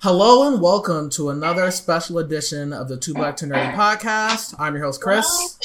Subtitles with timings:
[0.00, 4.54] Hello and welcome to another special edition of the Two Black to Nerdy podcast.
[4.56, 5.58] I'm your host Chris,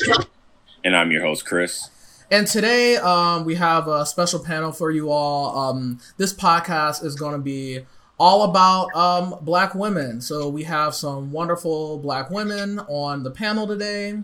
[0.84, 1.92] and I'm your host Chris.
[2.32, 5.56] And today um, we have a special panel for you all.
[5.56, 7.86] Um, this podcast is going to be
[8.20, 10.20] all about um, black women.
[10.20, 14.20] So we have some wonderful black women on the panel today.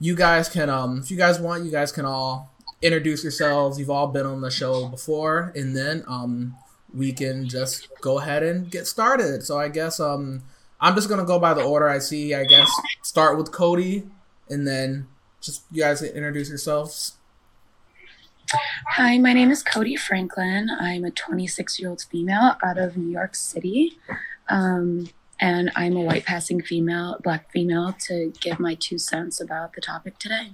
[0.00, 2.52] You guys can, um, if you guys want, you guys can all
[2.82, 3.78] introduce yourselves.
[3.78, 6.56] You've all been on the show before, and then um,
[6.94, 9.44] we can just go ahead and get started.
[9.44, 10.42] So I guess um
[10.80, 12.34] I'm just gonna go by the order I see.
[12.34, 12.70] I guess
[13.02, 14.04] start with Cody,
[14.48, 15.08] and then
[15.40, 17.14] just you guys introduce yourselves.
[18.90, 20.68] Hi, my name is Cody Franklin.
[20.78, 23.98] I'm a 26 year old female out of New York City.
[24.48, 25.08] Um,
[25.40, 29.80] and I'm a white passing female, black female, to give my two cents about the
[29.80, 30.52] topic today.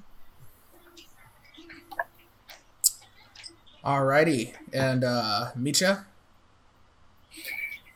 [3.84, 4.54] Alrighty.
[4.72, 6.06] And uh Misha?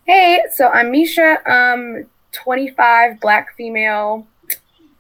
[0.07, 1.39] Hey, so I'm Misha.
[1.49, 4.27] I'm 25, black female,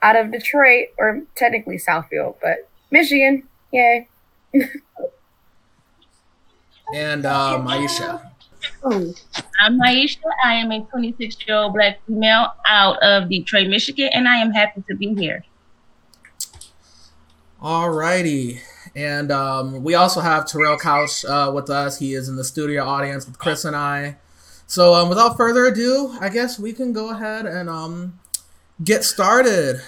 [0.01, 3.47] out of Detroit, or technically Southfield, but Michigan.
[3.71, 4.09] Yay.
[6.95, 8.31] and uh, Maisha.
[8.83, 10.23] I'm Maisha.
[10.43, 14.53] I am a 26 year old black female out of Detroit, Michigan, and I am
[14.53, 15.45] happy to be here.
[17.63, 18.61] Alrighty.
[18.97, 21.99] And um, we also have Terrell Couch uh, with us.
[21.99, 24.17] He is in the studio audience with Chris and I.
[24.67, 28.19] So, um, without further ado, I guess we can go ahead and um,
[28.83, 29.81] get started.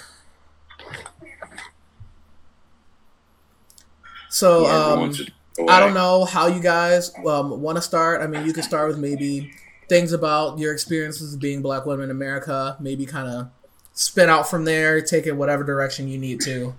[4.29, 5.15] So, um,
[5.69, 8.21] I don't know how you guys um, want to start.
[8.21, 9.51] I mean, you can start with maybe
[9.89, 12.77] things about your experiences of being black women in America.
[12.79, 13.51] Maybe kind of
[13.95, 16.75] spin out from there, take it whatever direction you need to.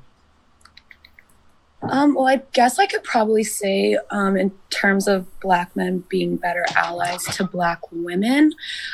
[1.82, 6.36] Um, well, I guess I could probably say, um, in terms of Black men being
[6.36, 8.54] better allies to Black women,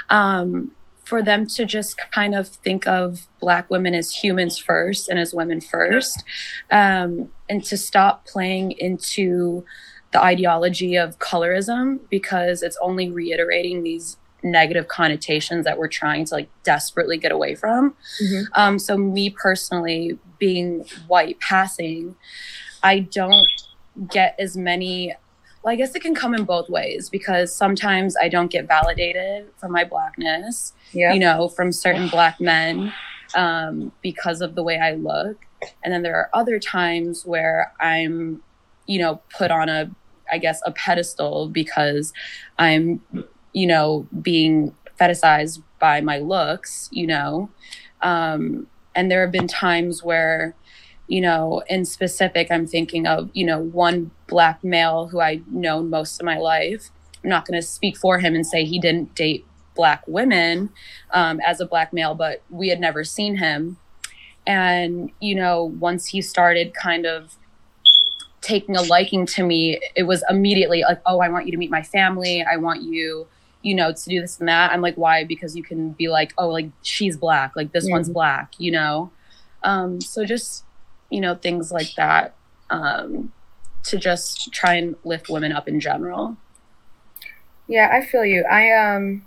[0.10, 0.72] um,
[1.04, 5.34] for them to just kind of think of Black women as humans first and as
[5.34, 6.24] women first,
[6.72, 9.66] um, and to stop playing into
[10.12, 16.36] the ideology of colorism because it's only reiterating these negative connotations that we're trying to
[16.36, 17.96] like desperately get away from.
[18.22, 18.44] Mm-hmm.
[18.54, 22.16] Um, so, me personally, being white passing,
[22.84, 23.48] I don't
[24.12, 25.16] get as many
[25.64, 29.48] well, I guess it can come in both ways because sometimes I don't get validated
[29.56, 30.74] for my blackness,
[31.14, 32.92] you know, from certain black men
[33.34, 35.38] um, because of the way I look.
[35.82, 38.44] And then there are other times where I'm,
[38.88, 39.90] you know, put on a,
[40.30, 42.12] I guess, a pedestal because
[42.60, 43.02] I'm,
[43.54, 47.50] you know, being fetishized by my looks, you know.
[48.02, 50.56] Um, and there have been times where,
[51.08, 55.90] you know, in specific, I'm thinking of, you know, one black male who I've known
[55.90, 56.90] most of my life.
[57.24, 60.70] I'm not going to speak for him and say he didn't date black women
[61.12, 63.78] um, as a black male, but we had never seen him.
[64.46, 67.36] And, you know, once he started kind of
[68.42, 71.72] taking a liking to me, it was immediately like, oh, I want you to meet
[71.72, 72.44] my family.
[72.44, 73.28] I want you,
[73.62, 74.72] you know, to do this and that.
[74.72, 75.24] I'm like, why?
[75.24, 79.12] Because you can be like, oh, like she's black, like this one's black, you know?
[79.64, 80.66] Um, so just
[81.10, 82.36] you know, things like that
[82.70, 83.32] um,
[83.84, 86.38] to just try and lift women up in general.
[87.68, 88.44] Yeah, I feel you.
[88.50, 89.26] I um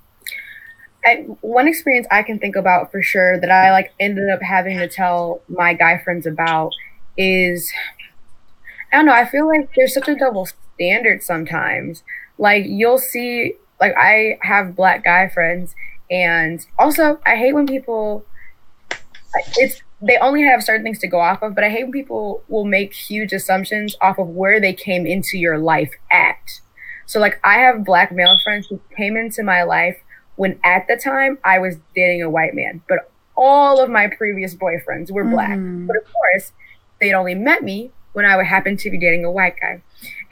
[1.05, 4.77] I, one experience I can think about for sure that I like ended up having
[4.79, 6.73] to tell my guy friends about
[7.17, 7.73] is
[8.93, 12.03] I don't know, I feel like there's such a double standard sometimes.
[12.39, 15.75] Like you'll see like I have black guy friends
[16.11, 18.25] and also I hate when people
[19.57, 22.43] it's they only have certain things to go off of, but I hate when people
[22.49, 26.61] will make huge assumptions off of where they came into your life at.
[27.07, 29.97] So, like, I have black male friends who came into my life
[30.35, 34.55] when at the time I was dating a white man, but all of my previous
[34.55, 35.51] boyfriends were black.
[35.51, 35.87] Mm-hmm.
[35.87, 36.53] But of course,
[37.01, 39.83] they'd only met me when I would happen to be dating a white guy.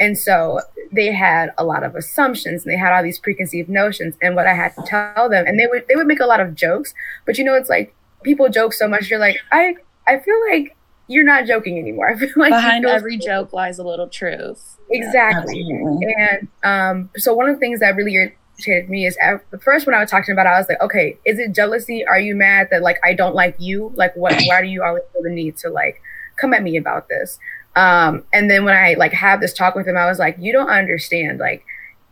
[0.00, 0.60] And so
[0.90, 4.16] they had a lot of assumptions and they had all these preconceived notions.
[4.22, 6.40] And what I had to tell them, and they would they would make a lot
[6.40, 6.94] of jokes,
[7.26, 7.94] but you know, it's like
[8.24, 9.08] people joke so much.
[9.10, 9.76] You're like, I
[10.06, 10.76] I feel like
[11.06, 12.10] you're not joking anymore.
[12.14, 14.78] I feel like behind every joke lies a little truth.
[14.90, 15.62] Exactly.
[16.00, 19.86] Yeah, and um, so one of the things that really irritated me is at first
[19.86, 22.04] when I was talking about, it, I was like, okay, is it jealousy?
[22.06, 23.92] Are you mad that like I don't like you?
[23.94, 24.34] Like, what?
[24.46, 26.00] Why do you always feel the need to like
[26.40, 27.38] come at me about this?
[27.76, 30.52] Um, and then when I like had this talk with him, I was like, you
[30.52, 31.38] don't understand.
[31.38, 31.64] Like,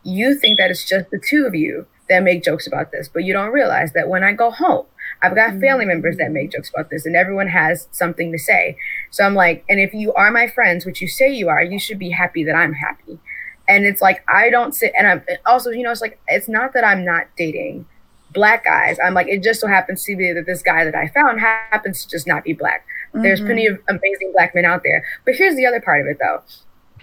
[0.03, 3.23] you think that it's just the two of you that make jokes about this, but
[3.23, 4.85] you don't realize that when I go home
[5.23, 8.77] I've got family members that make jokes about this, and everyone has something to say.
[9.09, 11.79] So I'm like, and if you are my friends, which you say you are, you
[11.79, 13.19] should be happy that I'm happy.
[13.67, 16.73] And it's like I don't sit, and I'm also, you know, it's like it's not
[16.73, 17.85] that I'm not dating
[18.33, 18.97] black guys.
[19.03, 22.03] I'm like, it just so happens to be that this guy that I found happens
[22.03, 22.85] to just not be black.
[23.13, 23.45] There's Mhm.
[23.45, 25.03] plenty of amazing black men out there.
[25.23, 26.41] But here's the other part of it though.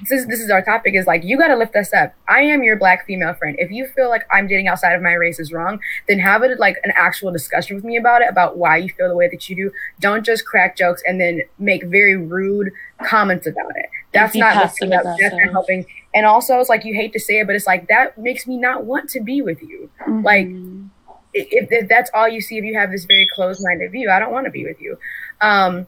[0.00, 2.14] This is, this is our topic is like, you got to lift us up.
[2.28, 3.56] I am your black female friend.
[3.58, 6.58] If you feel like I'm dating outside of my race is wrong, then have it
[6.58, 9.48] like an actual discussion with me about it, about why you feel the way that
[9.48, 9.72] you do.
[10.00, 12.70] Don't just crack jokes and then make very rude
[13.04, 13.86] comments about it.
[14.12, 15.04] That's not lifting up.
[15.04, 15.86] That's not helping.
[16.14, 18.56] And also, it's like you hate to say it, but it's like that makes me
[18.56, 19.90] not want to be with you.
[20.08, 20.88] Like, Mhm.
[21.32, 24.32] if, if that's all you see, if you have this very closed-minded view, I don't
[24.32, 24.98] want to be with you.
[25.40, 25.86] Um,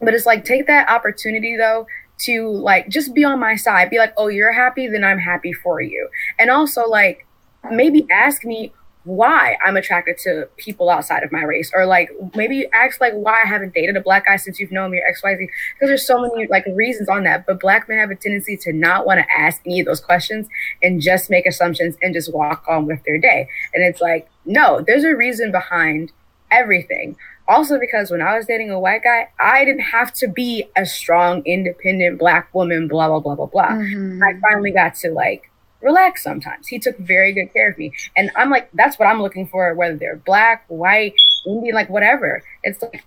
[0.00, 1.84] but it's like take that opportunity though
[2.20, 3.90] to like just be on my side.
[3.90, 6.08] Be like, oh, you're happy, then I'm happy for you.
[6.38, 7.26] And also like
[7.70, 8.72] maybe ask me
[9.04, 13.42] why I'm attracted to people outside of my race, or like maybe ask like why
[13.42, 15.48] I haven't dated a black guy since you've known me or X Y Z.
[15.74, 17.46] Because there's so many like reasons on that.
[17.46, 20.46] But black men have a tendency to not want to ask any of those questions
[20.82, 23.48] and just make assumptions and just walk on with their day.
[23.72, 26.12] And it's like, no, there's a reason behind
[26.50, 27.16] everything.
[27.48, 30.84] Also, because when I was dating a white guy, I didn't have to be a
[30.84, 33.68] strong, independent black woman, blah, blah, blah, blah, blah.
[33.70, 34.20] Mhm.
[34.22, 35.50] I finally got to like
[35.80, 36.68] relax sometimes.
[36.68, 37.92] He took very good care of me.
[38.16, 41.14] And I'm like, that's what I'm looking for, whether they're black, white,
[41.46, 42.42] Indian, like whatever.
[42.64, 43.04] It's like,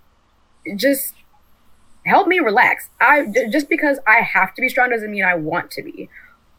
[0.75, 1.13] just
[2.05, 2.89] help me relax.
[2.99, 6.09] I just because I have to be strong doesn't mean I want to be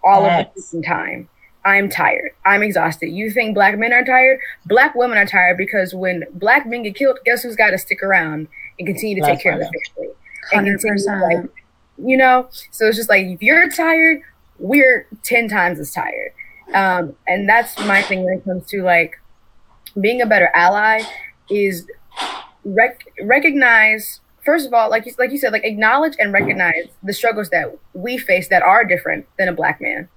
[0.04, 1.28] all of the time.
[1.64, 2.32] I'm tired.
[2.44, 3.08] I'm exhausted.
[3.08, 4.40] You think black men are tired?
[4.66, 8.02] Black women are tired because when black men get killed, guess who's got to stick
[8.02, 8.48] around
[8.78, 10.12] and continue to Black take care of the family?
[10.52, 11.22] And continue to, 100%.
[11.22, 11.50] like,
[12.04, 14.20] you know so it's just like if you're tired
[14.58, 16.32] we're 10 times as tired
[16.74, 19.20] um, and that's my thing when it comes to like
[20.00, 21.02] being a better ally
[21.50, 21.86] is
[22.64, 27.12] rec- recognize first of all like you, like you said like acknowledge and recognize the
[27.12, 30.08] struggles that we face that are different than a black man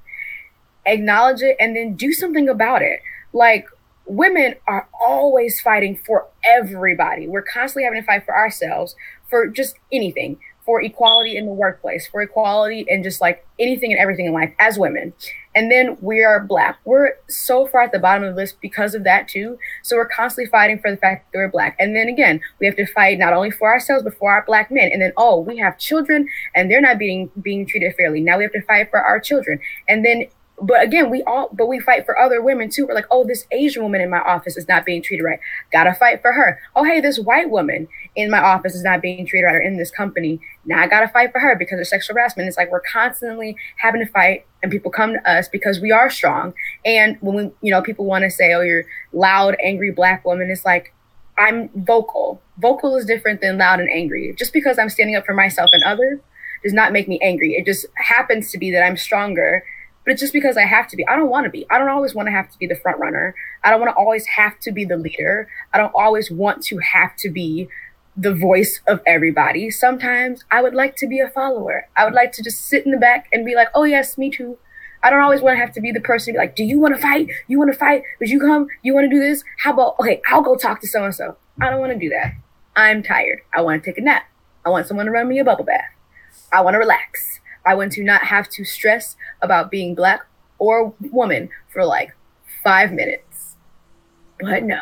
[0.86, 3.00] acknowledge it and then do something about it
[3.34, 3.68] like
[4.06, 8.96] women are always fighting for everybody we're constantly having to fight for ourselves
[9.30, 14.02] for just anything for equality in the workplace, for equality and just like anything and
[14.02, 15.14] everything in life as women.
[15.54, 16.80] And then we are black.
[16.84, 19.60] We're so far at the bottom of the list because of that too.
[19.84, 21.76] So we're constantly fighting for the fact that we're black.
[21.80, 24.72] And then again, we have to fight not only for ourselves but for our black
[24.72, 24.90] men.
[24.92, 28.20] And then oh, we have children and they're not being being treated fairly.
[28.20, 29.60] Now we have to fight for our children.
[29.88, 30.26] And then
[30.62, 32.86] but again, we all but we fight for other women too.
[32.86, 35.40] We're like, oh, this Asian woman in my office is not being treated right.
[35.72, 36.60] Gotta fight for her.
[36.76, 39.78] Oh, hey, this white woman in my office is not being treated right or in
[39.78, 40.40] this company.
[40.64, 42.48] Now I gotta fight for her because of sexual harassment.
[42.48, 46.10] It's like we're constantly having to fight and people come to us because we are
[46.10, 46.54] strong.
[46.86, 50.50] And when we you know, people want to say, Oh, you're loud, angry black woman,
[50.50, 50.94] it's like
[51.38, 52.42] I'm vocal.
[52.60, 54.34] Vocal is different than loud and angry.
[54.38, 56.20] Just because I'm standing up for myself and others
[56.64, 57.56] does not make me angry.
[57.56, 59.64] It just happens to be that I'm stronger
[60.06, 61.06] but it's just because I have to be.
[61.08, 61.66] I don't want to be.
[61.70, 63.36] I don't always want to have to be the front runner.
[63.64, 65.48] I don't want to always have to be the leader.
[65.74, 67.68] I don't always want to have to be
[68.16, 69.70] the voice of everybody.
[69.70, 71.88] Sometimes I would like to be a follower.
[71.98, 74.30] I would like to just sit in the back and be like, oh, yes, me
[74.30, 74.58] too.
[75.04, 76.80] I don't always want to have to be the person to be like, do you
[76.80, 77.30] want to fight?
[77.48, 78.04] You want to fight?
[78.20, 78.68] Would you come?
[78.84, 79.44] You want to do this?
[79.60, 81.36] How about, okay, I'll go talk to so and so.
[81.62, 82.36] I don't want to do that.
[82.76, 83.42] I'm tired.
[83.54, 84.26] I want to take a nap.
[84.66, 85.86] I want someone to run me a bubble bath.
[86.52, 87.40] I want to relax.
[87.66, 90.22] I want to not have to stress about being black
[90.60, 92.16] or woman for like
[92.64, 93.56] five minutes.
[94.40, 94.82] But no.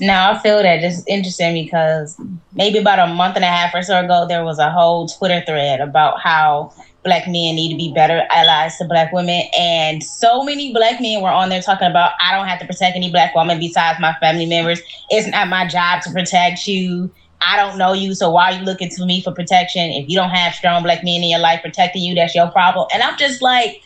[0.00, 0.82] No, I feel that.
[0.82, 2.18] It's interesting because
[2.54, 5.42] maybe about a month and a half or so ago, there was a whole Twitter
[5.46, 6.72] thread about how
[7.04, 9.42] black men need to be better allies to black women.
[9.58, 12.96] And so many black men were on there talking about, I don't have to protect
[12.96, 14.80] any black woman besides my family members.
[15.10, 17.10] It's not my job to protect you.
[17.46, 19.90] I don't know you, so why are you looking to me for protection?
[19.90, 22.86] If you don't have strong black men in your life protecting you, that's your problem.
[22.92, 23.76] And I'm just like,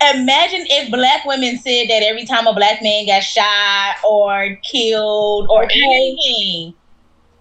[0.00, 5.46] imagine if black women said that every time a black man got shot or killed
[5.50, 6.74] or anything,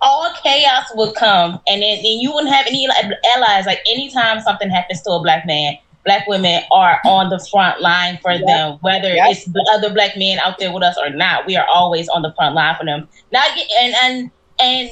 [0.01, 2.87] all chaos would come, and then and you wouldn't have any
[3.35, 3.65] allies.
[3.65, 8.19] Like anytime something happens to a black man, black women are on the front line
[8.21, 8.45] for Yep.
[8.45, 9.25] them, whether Yep.
[9.31, 11.47] it's the other black men out there with us or not.
[11.47, 13.09] We are always on the front line for them.
[13.31, 13.49] Not
[13.81, 14.89] and and and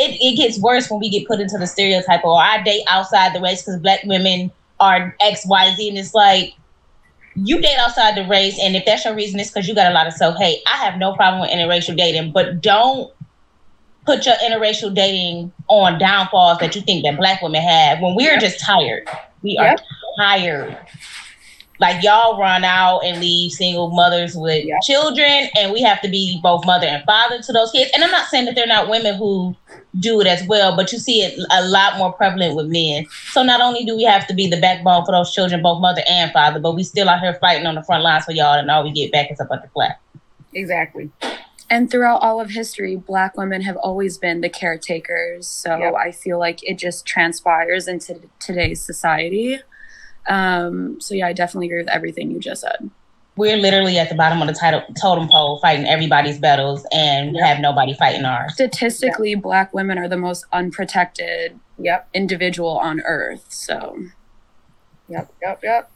[0.00, 3.34] it, it gets worse when we get put into the stereotype or I date outside
[3.34, 5.88] the race because black women are X, Y, Z.
[5.90, 6.54] And it's like,
[7.36, 8.58] you date outside the race.
[8.60, 10.60] And if that's your reason, it's because you got a lot of self hate.
[10.66, 13.12] I have no problem with interracial dating, but don't
[14.06, 18.38] put your interracial dating on downfalls that you think that black women have when we're
[18.38, 19.06] just tired.
[19.42, 19.80] We are Yep.
[20.18, 20.78] tired.
[21.80, 24.78] Like y'all run out and leave single mothers with Yep.
[24.82, 27.90] children, and we have to be both mother and father to those kids.
[27.94, 29.56] And I'm not saying that they're not women who
[29.98, 33.06] do it as well, but you see it a lot more prevalent with men.
[33.32, 36.02] So not only do we have to be the backbone for those children, both mother
[36.08, 38.70] and father, but we still out here fighting on the front lines for y'all, and
[38.70, 39.98] all we get back is a bunch of flack.
[40.52, 41.10] Exactly.
[41.70, 45.46] And throughout all of history, Black women have always been the caretakers.
[45.46, 45.94] So Yep.
[45.94, 49.60] I feel like it just transpires into today's society.
[50.30, 52.90] Um, so yeah, I definitely agree with everything you just said.
[53.36, 57.46] We're literally at the bottom of the title, totem pole fighting everybody's battles and Yeah.
[57.46, 58.54] have nobody fighting ours.
[58.54, 62.08] Statistically, Black women are the most unprotected Yep.
[62.14, 63.44] individual on earth.
[63.48, 63.98] So
[65.08, 65.90] Yep, yep, yep.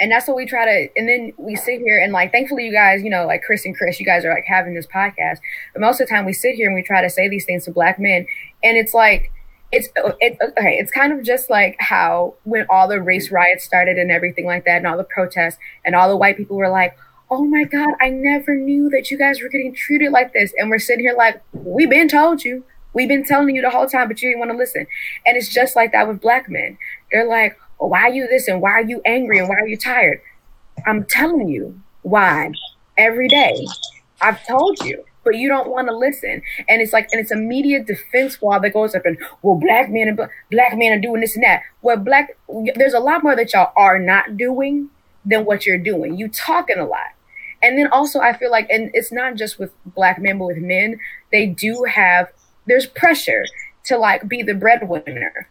[0.00, 2.72] And that's what we try to, and then we sit here and like, thankfully, you
[2.72, 5.38] guys, you know, like Chris and Chris, you guys are like having this podcast.
[5.74, 7.64] But most of the time, we sit here and we try to say these things
[7.64, 8.24] to black men,
[8.62, 9.32] and it's like,
[9.72, 9.88] it's
[10.20, 10.78] it, okay.
[10.78, 14.64] It's kind of just like how when all the race riots started and everything like
[14.64, 16.96] that, and all the protests, and all the white people were like,
[17.30, 20.70] "Oh my God, I never knew that you guys were getting treated like this," and
[20.70, 24.08] we're sitting here like, "We've been told you." We've been telling you the whole time,
[24.08, 24.86] but you didn't want to listen.
[25.26, 26.78] And it's just like that with black men.
[27.12, 29.68] They're like, well, why are you this and why are you angry and why are
[29.68, 30.20] you tired?
[30.86, 32.50] I'm telling you why
[32.96, 33.66] every day.
[34.20, 36.40] I've told you, but you don't want to listen.
[36.70, 39.90] And it's like, and it's a media defense wall that goes up and, well, black
[39.90, 40.18] men and
[40.50, 41.60] black men are doing this and that.
[41.82, 42.38] Well, black,
[42.76, 44.88] there's a lot more that y'all are not doing
[45.26, 46.16] than what you're doing.
[46.16, 47.08] You talking a lot.
[47.62, 50.56] And then also, I feel like, and it's not just with black men, but with
[50.56, 50.98] men,
[51.30, 52.32] they do have,
[52.66, 53.44] there's pressure
[53.84, 55.50] to like be the breadwinner.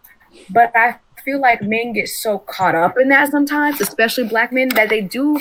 [0.50, 4.70] But I feel like men get so caught up in that sometimes, especially black men,
[4.70, 5.40] that they do.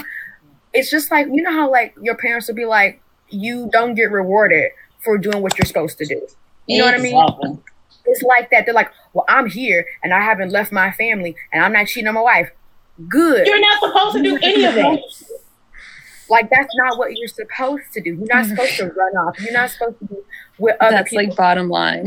[0.75, 4.11] It's just like, you know how like your parents would be like, you don't get
[4.11, 6.26] rewarded for doing what you're supposed to do.
[6.66, 7.16] You know what I mean?
[7.16, 7.59] Exactly.
[8.06, 8.66] It's like that.
[8.66, 12.09] They're like, well, I'm here and I haven't left my family and I'm not cheating
[12.09, 12.50] on my wife.
[13.09, 13.47] Good.
[13.47, 15.00] You're not supposed to do any of that.
[16.28, 18.14] Like that's not what you're supposed to do.
[18.14, 19.40] You're not supposed to run off.
[19.40, 20.16] You're not supposed to be
[20.59, 21.26] with other that's people.
[21.26, 22.06] like bottom line.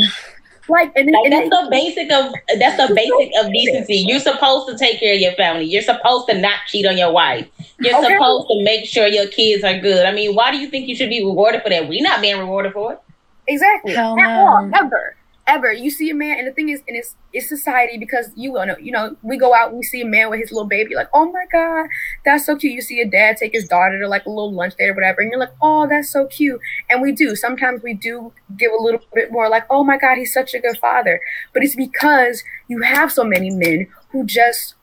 [0.70, 4.06] Like, and, Like, and that's the basic of that's the basic of decency.
[4.08, 5.66] You're supposed to take care of your family.
[5.66, 7.48] You're supposed to not cheat on your wife.
[7.80, 8.14] You're Okay.
[8.14, 10.06] supposed to make sure your kids are good.
[10.06, 11.88] I mean, why do you think you should be rewarded for that?
[11.90, 13.00] We're not being rewarded for it.
[13.48, 13.94] Exactly.
[13.94, 14.48] Hell At no.
[14.48, 15.16] all, ever,
[15.50, 15.74] ever.
[15.74, 18.76] You see a man, and the thing is, and it's it's society because you know,
[18.80, 21.10] you know, we go out and we see a man with his little baby, like,
[21.14, 21.88] oh my god,
[22.24, 22.74] that's so cute.
[22.74, 25.22] You see a dad take his daughter to like a little lunch date or whatever,
[25.22, 26.62] and you're like, oh, that's so cute.
[26.90, 30.18] And we do sometimes we do give a little bit more, like, oh my god,
[30.18, 31.20] he's such a good father.
[31.54, 34.76] But it's because you have so many men who just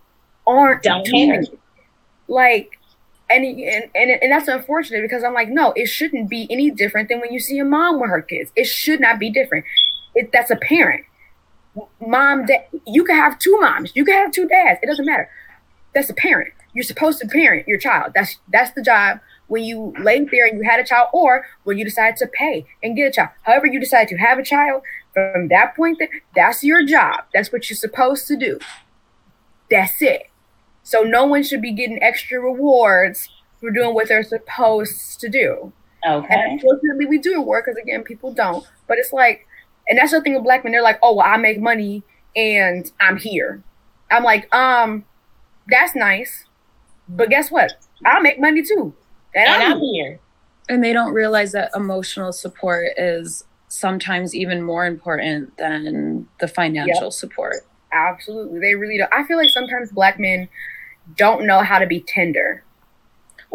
[0.47, 1.45] aren't Don't care.
[2.29, 2.73] Like.
[3.29, 7.09] And, and and and that's unfortunate because I'm like, no, it shouldn't be any different
[7.09, 8.53] than when you see a mom with her kids.
[8.55, 9.65] It should not be different.
[10.17, 11.05] It, that's a parent.
[12.01, 13.93] Mom, dad, you can have two moms.
[13.95, 14.81] You can have two dads.
[14.83, 15.31] It doesn't matter.
[15.95, 16.55] That's a parent.
[16.75, 18.13] You're supposed to parent your child.
[18.15, 21.79] That's that's the job when you laid there and you had a child, or when
[21.79, 23.29] you decide to pay and get a child.
[23.43, 24.83] However, you decide to have a child.
[25.15, 27.25] From that point, that that's your job.
[27.33, 28.59] That's what you're supposed to do.
[29.71, 30.31] That's it.
[30.83, 33.29] So no one should be getting extra rewards
[33.61, 35.73] for doing what they're supposed to do.
[36.07, 36.35] Okay.
[36.35, 38.67] And unfortunately, we do reward because again, people don't.
[38.87, 39.46] But it's like,
[39.89, 40.73] and that's the thing with black men.
[40.73, 42.03] They're like, oh, well, I make money
[42.35, 43.63] and I'm here.
[44.11, 45.05] I'm like, um,
[45.69, 46.45] that's nice,
[47.09, 47.73] but guess what?
[48.05, 48.95] I make money too,
[49.35, 50.21] and, And I'm, I'm here.
[50.69, 57.11] And they don't realize that emotional support is sometimes even more important than the financial
[57.11, 57.57] support.
[57.93, 58.61] absolutely.
[58.61, 59.13] They really don't.
[59.13, 60.49] I feel like sometimes black men
[61.17, 62.63] don't know how to be tender.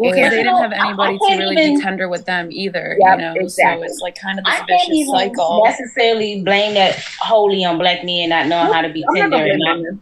[0.02, 3.18] Well, because they didn't have anybody to really even- be tender with them either, Yep,
[3.18, 3.34] you know.
[3.36, 3.88] exactly.
[3.88, 5.62] So it's like kind of this I can't vicious cycle.
[5.64, 9.36] necessarily blame that wholly on black men not knowing how to be I'm tender.
[9.38, 9.94] gonna and blame not-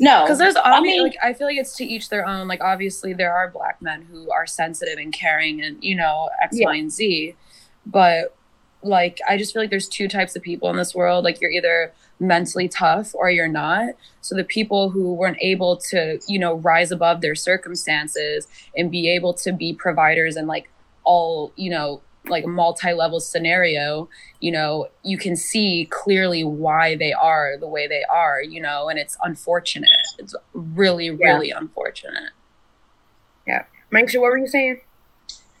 [0.00, 2.46] No, Because there's, I mean- like, I feel like it's to each their own.
[2.46, 6.56] Like, obviously, there are black men who are sensitive and caring, and you know X,
[6.60, 6.78] Y, Yeah.
[6.80, 7.34] and Z.
[7.84, 8.34] But
[8.82, 11.24] like, I just feel like there's two types of people in this world.
[11.24, 13.94] Like, you're either mentally tough or you're not.
[14.20, 19.08] So the people who weren't able to, you know, rise above their circumstances and be
[19.08, 20.68] able to be providers and like
[21.04, 24.08] all, you know, like multi-level scenario,
[24.40, 28.88] you know, you can see clearly why they are the way they are, you know,
[28.88, 29.90] and it's unfortunate.
[30.18, 32.32] It's really, really unfortunate.
[33.90, 34.80] Manisha, what were you saying?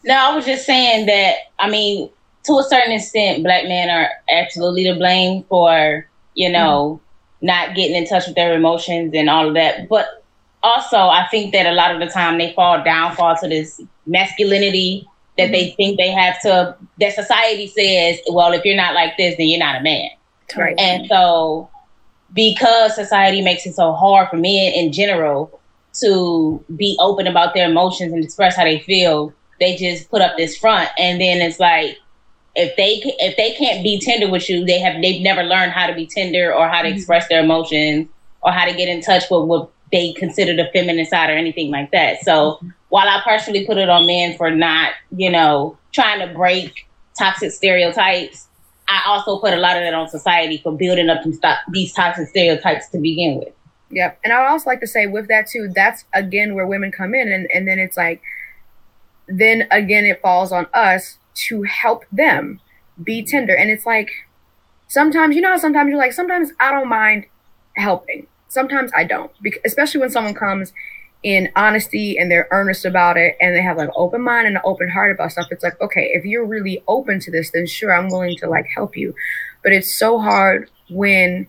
[0.04, 1.36] No, I was just saying that.
[1.58, 2.10] I mean,
[2.44, 6.07] to a certain extent, black men are absolutely to blame for
[6.38, 6.54] you mm-hmm.
[6.54, 7.00] know
[7.42, 9.88] not getting in touch with their emotions and all of that.
[9.88, 10.24] But
[10.62, 15.06] also, I think that a lot of the time they fall downfall to this masculinity
[15.36, 15.76] that they mm-hmm.
[15.76, 16.76] think they have to.
[17.00, 20.10] That society says, well, if you're not like this, then you're not a man.
[20.56, 20.78] Right.
[20.78, 21.68] And so,
[22.32, 25.60] because society makes it so hard for men in general
[26.00, 30.36] to be open about their emotions and express how they feel, they just put up
[30.36, 31.98] this front, and then it's like
[32.58, 35.86] if they if they can't be tender with you, they have they've never learned how
[35.86, 36.98] to be tender or how to mm-hmm.
[36.98, 38.08] express their emotions
[38.42, 41.70] or how to get in touch with what they consider the feminine side or anything
[41.70, 42.20] like that.
[42.22, 42.68] So mm-hmm.
[42.88, 46.86] while I personally put it on men for not, you know, trying to break
[47.16, 48.48] toxic stereotypes,
[48.88, 51.22] I also put a lot of that on society for building up
[51.72, 53.54] these toxic stereotypes to begin with.
[53.90, 54.18] Yep.
[54.24, 57.14] And I would also like to say with that too, that's again where women come
[57.14, 58.20] in and, and then it's like
[59.28, 62.60] then again it falls on us to help them
[63.02, 63.54] be tender.
[63.56, 64.10] And it's like
[64.88, 67.26] sometimes you know sometimes you're like, sometimes I don't mind
[67.76, 68.26] helping.
[68.48, 69.30] Sometimes I don't.
[69.42, 70.72] Because especially when someone comes
[71.22, 74.62] in honesty and they're earnest about it and they have like open mind and an
[74.64, 77.92] open heart about stuff it's like okay if you're really open to this then sure
[77.92, 79.12] i'm willing to like help you
[79.64, 81.48] but it's so hard when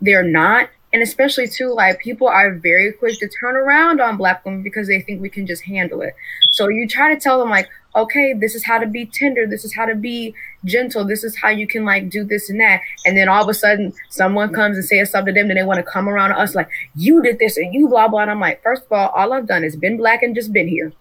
[0.00, 4.44] they're not and especially too like people are very quick to turn around on black
[4.44, 6.14] women because they think we can just handle it
[6.52, 9.64] so you try to tell them like okay, this is how to be tender, this
[9.64, 10.34] is how to be
[10.64, 12.80] gentle, this is how you can like do this and that.
[13.04, 15.64] And then all of a sudden someone comes and says something to them, and they
[15.64, 18.20] want to come around to us like, you did this and you blah blah.
[18.20, 20.68] And I'm like, first of all, all I've done is been black and just been
[20.68, 20.92] here.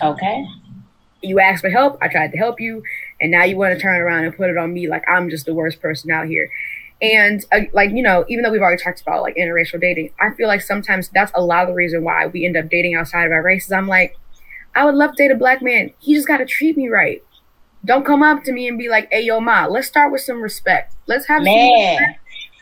[0.00, 0.46] Okay.
[1.22, 2.82] You asked for help, I tried to help you,
[3.20, 5.46] and now you want to turn around and put it on me like I'm just
[5.46, 6.50] the worst person out here.
[7.00, 10.34] And uh, like you know, even though we've already talked about like interracial dating, I
[10.34, 13.26] feel like sometimes that's a lot of the reason why we end up dating outside
[13.26, 13.72] of our races.
[13.72, 14.16] I'm like,
[14.74, 15.92] I would love to date a black man.
[15.98, 17.22] He just got to treat me right.
[17.84, 20.40] Don't come up to me and be like, "Hey, yo, ma, let's start with some
[20.40, 20.94] respect.
[21.06, 21.98] Let's have man.
[21.98, 22.14] Some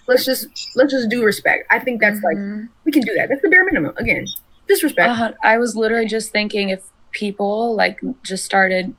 [0.09, 2.61] let's just let's just do respect." I think that's mm-hmm.
[2.61, 3.29] like we can do that.
[3.29, 3.95] That's the bare minimum.
[3.99, 4.27] Again,
[4.67, 5.21] disrespect.
[5.21, 8.95] Uh, I was literally just thinking if people like just started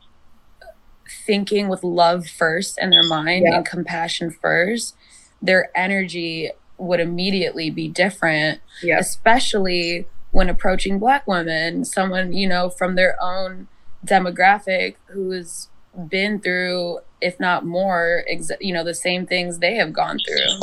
[1.26, 3.58] thinking with love first in their mind yeah.
[3.58, 4.96] and compassion first,
[5.42, 8.60] their energy would immediately be different.
[8.82, 9.00] Yeah.
[9.00, 13.68] Especially when approaching black women someone you know from their own
[14.06, 15.68] demographic who's
[16.10, 20.60] been through if not more ex- you know the same things they have gone through.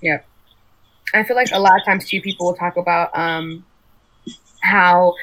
[0.00, 0.20] Yeah
[1.14, 3.64] i feel like a lot of times too people will talk about um
[4.62, 5.14] how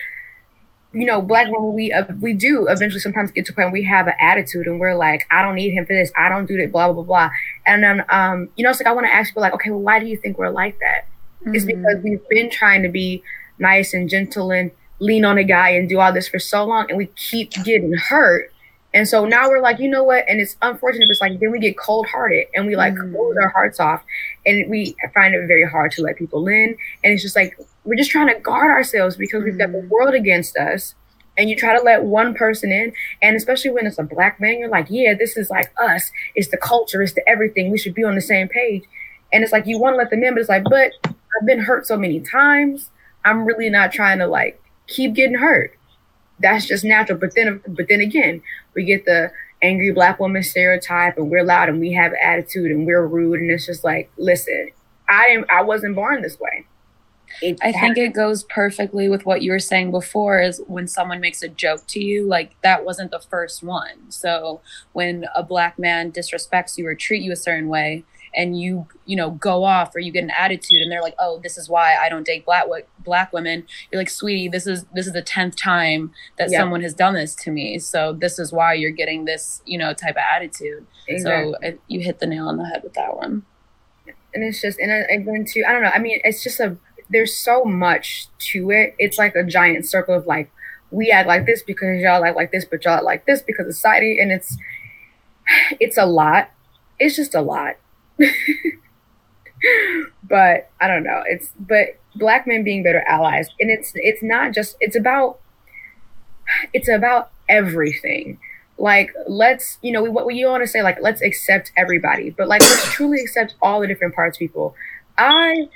[0.93, 3.83] you know black women we uh, we do eventually sometimes get to a point we
[3.83, 6.11] have an attitude and we're like i don't need him for this.
[6.17, 7.29] I don't do that blah blah blah blah.
[7.65, 9.79] And then um you know it's like i want to ask people like okay well
[9.79, 11.07] why do you think we're like that?
[11.41, 11.55] Mm-hmm.
[11.55, 13.23] it's because we've been trying to be
[13.59, 16.85] nice and gentle and lean on a guy and do all this for so long
[16.89, 18.53] and we keep getting hurt.
[18.93, 20.25] And so now we're like, you know what?
[20.27, 23.11] And it's unfortunate, but it's like then we get cold hearted and we like mm.
[23.13, 24.03] close our hearts off
[24.45, 26.75] and we find it very hard to let people in.
[27.03, 29.45] And it's just like we're just trying to guard ourselves because mm.
[29.45, 29.89] we've got the mm.
[29.89, 30.95] world against us.
[31.37, 34.59] And you try to let one person in, and especially when it's a black man,
[34.59, 36.11] you're like, yeah, this is like us.
[36.35, 37.71] It's the culture, it's the everything.
[37.71, 38.83] We should be on the same page.
[39.31, 41.61] And it's like you want to let them in, but it's like, but I've been
[41.61, 42.89] hurt so many times.
[43.23, 45.77] I'm really not trying to like keep getting hurt.
[46.39, 47.19] That's just natural.
[47.19, 48.41] But then, but then again,
[48.73, 49.31] we get the
[49.61, 53.51] angry black woman stereotype, and we're loud and we have attitude and we're rude, and
[53.51, 54.71] it's just like, listen,
[55.09, 55.45] I am.
[55.49, 56.65] I wasn't born this way.
[57.41, 61.21] It I think it goes perfectly with what you were saying before is when someone
[61.21, 64.09] makes a joke to you, like that wasn't the first one.
[64.09, 64.61] So
[64.93, 69.15] when a black man disrespects you or treat you a certain way, and you you
[69.15, 71.95] know go off or you get an attitude and they're like oh this is why
[71.97, 72.65] i don't date black
[73.03, 73.65] black women.
[73.91, 76.59] You're like sweetie this is this is the 10th time that yeah.
[76.59, 77.79] someone has done this to me.
[77.79, 80.85] So this is why you're getting this you know type of attitude.
[81.07, 81.53] Exactly.
[81.61, 83.43] so you hit the nail on the head with that one.
[84.33, 86.59] And it's just and I, I went to i don't know i mean it's just
[86.59, 86.77] a
[87.09, 88.95] there's so much to it.
[88.97, 90.49] It's like a giant circle of like
[90.91, 93.73] we act like this because y'all act like this but y'all like this because of
[93.73, 94.57] society and it's
[95.79, 96.51] it's a lot.
[96.99, 97.77] It's just a lot
[100.23, 101.23] but I don't know.
[101.27, 105.39] It's but black men being better allies, and it's it's not just it's about
[106.73, 108.39] it's about everything.
[108.77, 112.47] Like let's you know we what you want to say like let's accept everybody, but
[112.47, 114.75] like let's truly accept all the different parts people.
[115.17, 115.67] I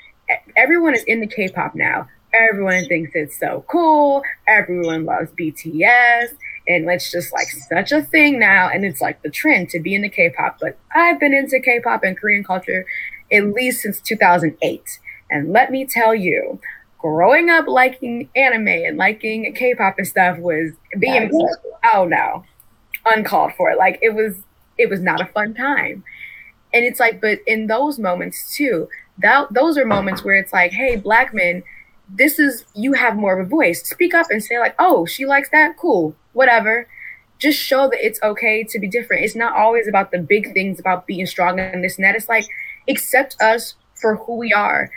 [0.56, 2.10] everyone is into K-pop now.
[2.34, 4.24] Everyone thinks it's so cool.
[4.48, 6.30] Everyone loves BTS
[6.68, 8.70] and it's just like such a thing now.
[8.70, 10.58] And it's like the trend to be into k-pop.
[10.60, 12.86] But i've been into k-pop and korean culture
[13.32, 15.00] at least since 2008
[15.30, 16.60] and let me tell you
[17.00, 21.30] growing up liking anime and liking k-pop and stuff was being
[21.94, 22.44] oh no.
[23.06, 23.76] Uncalled for.
[23.76, 24.36] Like it was
[24.78, 26.04] it was not a fun time.
[26.74, 30.72] And it's like but in those moments too that those are moments where it's like
[30.72, 31.64] hey black men
[32.10, 33.88] this is you have more of a voice.
[33.88, 35.78] Speak up and say like oh she likes that?
[35.78, 36.16] Cool.
[36.34, 36.88] Whatever.
[37.40, 39.24] Just show that it's okay to be different.
[39.24, 42.16] It's not always about the big things about being strong and this and that.
[42.16, 42.46] It's like
[42.88, 44.90] accept us for who we are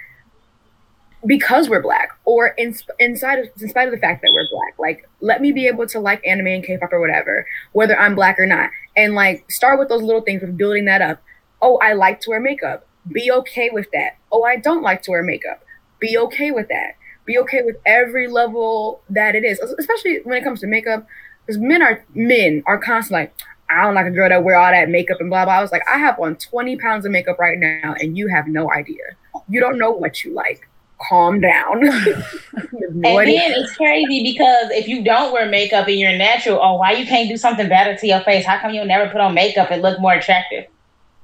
[1.26, 4.78] because we're black or in, inside of, in spite of the fact that we're black.
[4.78, 8.38] Like let me be able to like anime and k-pop or whatever whether i'm black
[8.38, 8.70] or not.
[8.96, 11.22] And like start with those little things of building that up.
[11.60, 12.86] Oh i like to wear makeup.
[13.10, 14.18] Be okay with that.
[14.30, 15.64] Oh i don't like to wear makeup.
[15.98, 16.94] Be okay with that
[17.28, 21.06] be okay with every level that it is, especially when it comes to makeup.
[21.46, 23.34] because men are men are constantly like,
[23.70, 25.54] I don't like a girl that wear all that makeup and blah blah.
[25.58, 28.48] I was like, I have on 20 pounds of makeup right now, and you have
[28.48, 29.04] no idea.
[29.48, 30.68] You don't know what you like.
[31.08, 31.86] Calm down.
[32.56, 36.92] and then it's crazy because if you don't wear makeup and you're natural, oh, why
[36.92, 38.44] you can't do something better to your face?
[38.46, 40.66] How come you'll never put on makeup and look more attractive?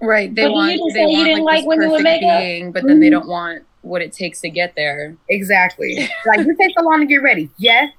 [0.01, 0.35] Right.
[0.35, 2.03] They But want you just they said you want didn't like, like this women with
[2.03, 2.39] makeup.
[2.41, 5.17] being, but then they don't want what it takes to get there.
[5.29, 6.09] exactly.
[6.27, 7.51] like you take so long to get ready.
[7.59, 7.93] Yes,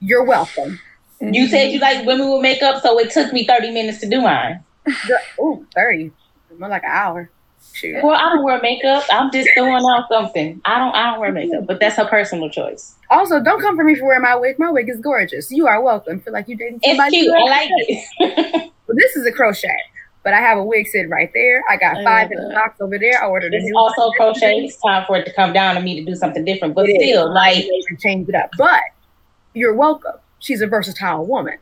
[0.00, 0.80] you're welcome.
[1.20, 4.20] You said you like women with makeup, so it took me 30 minutes to do
[4.20, 4.62] mine.
[5.40, 6.10] Ooh, 30.
[6.58, 7.30] More like an hour.
[7.72, 8.02] Shoot.
[8.02, 9.04] Well, I don't wear makeup.
[9.10, 10.60] I'm just throwing out something.
[10.64, 12.94] I don't I don't wear makeup, but that's her personal choice.
[13.10, 14.58] Also, don't come for me for wearing my wig.
[14.58, 15.50] My wig is gorgeous.
[15.50, 16.20] You are welcome.
[16.20, 17.34] Feel like you dating It's cute.
[17.34, 18.72] I like like it.
[18.86, 19.68] Well, this is a crochet,
[20.26, 21.62] but I have a wig sitting right there.
[21.70, 23.22] I got I five love in the box over there.
[23.22, 24.56] I ordered a It's new also crochet.
[24.64, 26.74] It's time for it to come down to me to do something different.
[26.74, 27.10] But It is.
[27.10, 27.64] still, like
[28.00, 28.50] change it up.
[28.58, 28.80] But
[29.54, 30.14] you're welcome.
[30.40, 31.58] She's a versatile woman.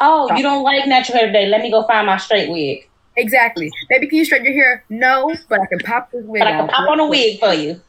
[0.00, 1.46] Oh, you don't like natural hair today?
[1.48, 2.88] Let me go find my straight wig.
[3.16, 3.68] Exactly.
[3.88, 4.84] Baby, can you straighten your hair?
[4.88, 7.52] No, but I can pop this wig But I can pop on a wig for
[7.52, 7.80] you.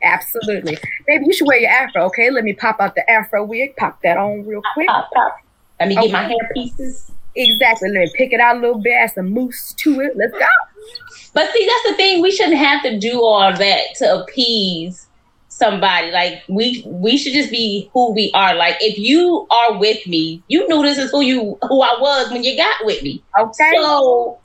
[0.00, 0.78] Absolutely.
[1.08, 2.30] Baby, you should wear your afro, okay?
[2.30, 3.74] Let me pop out the afro wig.
[3.74, 4.86] Pop that on real quick.
[4.86, 5.38] Pop, pop.
[5.80, 7.10] Let me get my hair pieces.
[7.36, 7.90] Exactly.
[7.90, 10.16] Let me pick it out a little bit, add some mousse to it.
[10.16, 10.46] Let's go.
[11.34, 12.22] But see, that's the thing.
[12.22, 15.06] We shouldn't have to do all that to appease
[15.48, 16.10] somebody.
[16.10, 18.54] Like we we should just be who we are.
[18.54, 22.30] Like if you are with me, you knew this is who you who I was
[22.30, 23.22] when you got with me.
[23.38, 23.72] Okay.
[23.76, 24.38] So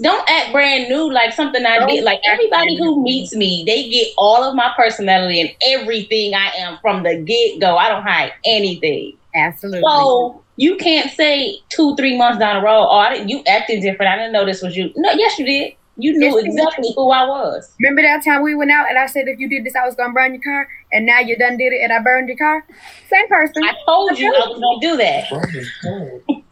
[0.00, 2.04] don't act brand new like something I Don't did.
[2.04, 6.78] Like everybody who meets me, they get all of my personality and everything I am
[6.80, 7.76] from the get go.
[7.76, 9.16] I don't hide anything.
[9.34, 9.82] Absolutely.
[9.82, 13.80] So you can't say two, three months down the road, oh, I didn't, you acting
[13.80, 14.12] different.
[14.12, 14.92] I didn't know this was you.
[14.96, 15.74] No, yes, you did.
[15.96, 17.74] You knew Yes, you exactly who I was.
[17.80, 19.94] Remember that time we went out and I said if you did this, I was
[19.94, 22.64] gonna burn your car, and now you done did it and I burned your car?
[23.10, 23.62] Same person.
[23.62, 25.24] I told you I was gonna do that.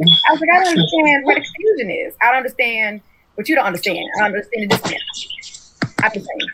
[0.00, 2.14] I was like, I don't understand where the confusion is.
[2.20, 3.00] I don't understand
[3.34, 3.98] what you don't understand.
[4.16, 5.02] I don't understand the disconnect.
[6.02, 6.50] I'm just saying.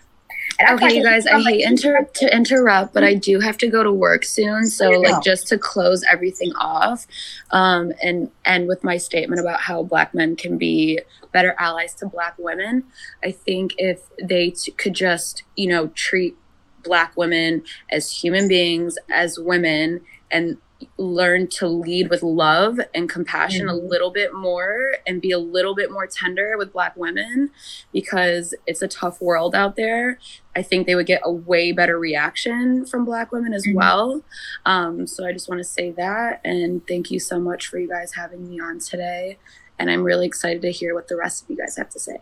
[0.59, 3.83] And Okay, you guys, I hate inter- to interrupt, but I do have to go
[3.83, 4.67] to work soon.
[4.67, 7.07] So, like, just to close everything off,
[7.51, 11.01] um, and end with my statement about how Black men can be
[11.33, 12.85] better allies to Black women,
[13.23, 16.37] I think if they t- could just, you know, treat
[16.85, 20.59] Black women as human beings, as women, and
[20.99, 25.75] learn to lead with love and compassion a little bit more and be a little
[25.75, 27.51] bit more tender with black women
[27.93, 30.19] because it's a tough world out there
[30.57, 33.75] I think they would get a way better reaction from Black women as Mhm.
[33.75, 34.23] well.
[34.65, 36.41] Um, so I just want to say that.
[36.45, 39.39] And thank you so much for you guys having me on today.
[39.81, 42.19] And I'm really excited to hear what the rest of you guys have to say.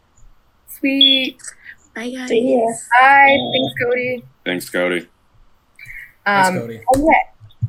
[0.66, 1.36] Sweet.
[1.94, 2.30] Bye, guys.
[2.32, 2.64] Yeah.
[3.00, 4.24] Hi, thanks, Cody.
[4.46, 5.08] Thanks, Cody.
[6.24, 6.80] Thanks, Um, Cody.
[6.94, 7.22] and yeah,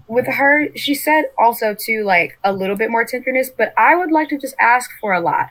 [0.08, 4.12] with her, she said also too, like a little bit more tenderness, but I would
[4.12, 5.50] like to just ask for a lot,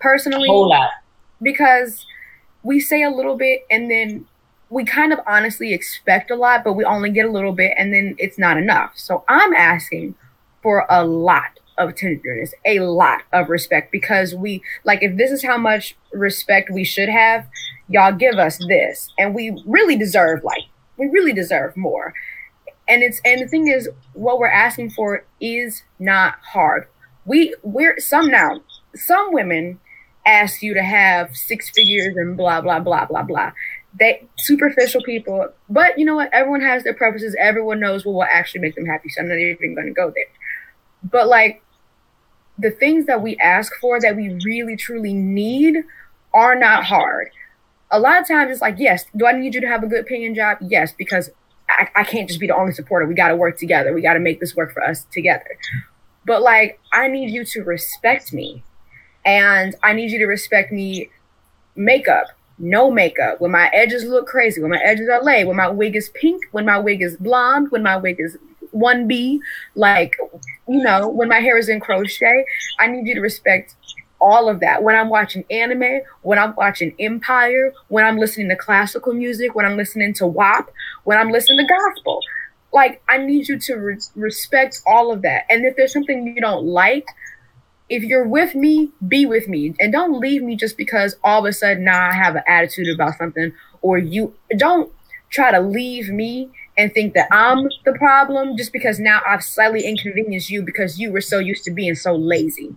[0.00, 0.90] personally, A Whole lot.
[1.42, 2.06] because
[2.62, 4.26] we say a little bit and then
[4.70, 7.92] we kind of honestly expect a lot, but we only get a little bit and
[7.92, 8.92] then it's not enough.
[8.96, 10.14] So I'm asking
[10.62, 15.44] for a lot of tenderness, a lot of respect because we like if this is
[15.44, 17.46] how much respect we should have,
[17.88, 20.64] y'all give us this and we really deserve like
[20.98, 22.12] we really deserve more.
[22.88, 26.86] And it's and the thing is what we're asking for is not hard.
[27.26, 28.60] We we're some now
[28.94, 29.80] some women
[30.26, 33.52] ask you to have six figures and blah blah blah blah blah.
[33.98, 36.32] They superficial people, but you know what?
[36.32, 37.34] Everyone has their preferences.
[37.38, 39.08] Everyone knows what will actually make them happy.
[39.08, 40.26] So I'm not even going to go there.
[41.02, 41.62] But like
[42.58, 45.78] the things that we ask for that we really truly need
[46.34, 47.30] are not hard.
[47.90, 50.06] A lot of times it's like, yes, do I need you to have a good
[50.06, 50.58] paying job?
[50.60, 51.30] Yes, because
[51.68, 53.06] I, I can't just be the only supporter.
[53.06, 53.92] We got to work together.
[53.92, 55.46] We got to make this work for us together.
[56.24, 58.62] But like, I need you to respect me
[59.24, 61.10] and I need you to respect me
[61.76, 62.26] makeup,
[62.58, 65.96] no makeup, when my edges look crazy, when my edges are laid, when my wig
[65.96, 68.36] is pink, when my wig is blonde, when my wig is
[68.74, 69.38] 1B,
[69.74, 70.16] like,
[70.68, 72.44] you know, when my hair is in crochet,
[72.78, 73.76] I need you to respect
[74.20, 74.82] all of that.
[74.82, 79.66] When I'm watching anime, when I'm watching Empire, when I'm listening to classical music, when
[79.66, 80.70] I'm listening to WAP,
[81.04, 82.20] when I'm listening to gospel.
[82.72, 85.44] Like, I need you to re- respect all of that.
[85.48, 87.06] And if there's something you don't like,
[87.88, 89.74] if you're with me, be with me.
[89.80, 92.94] And don't leave me just because all of a sudden now I have an attitude
[92.94, 94.92] about something or you don't
[95.30, 99.84] try to leave me and think that I'm the problem just because now I've slightly
[99.84, 102.76] inconvenienced you because you were so used to being so lazy.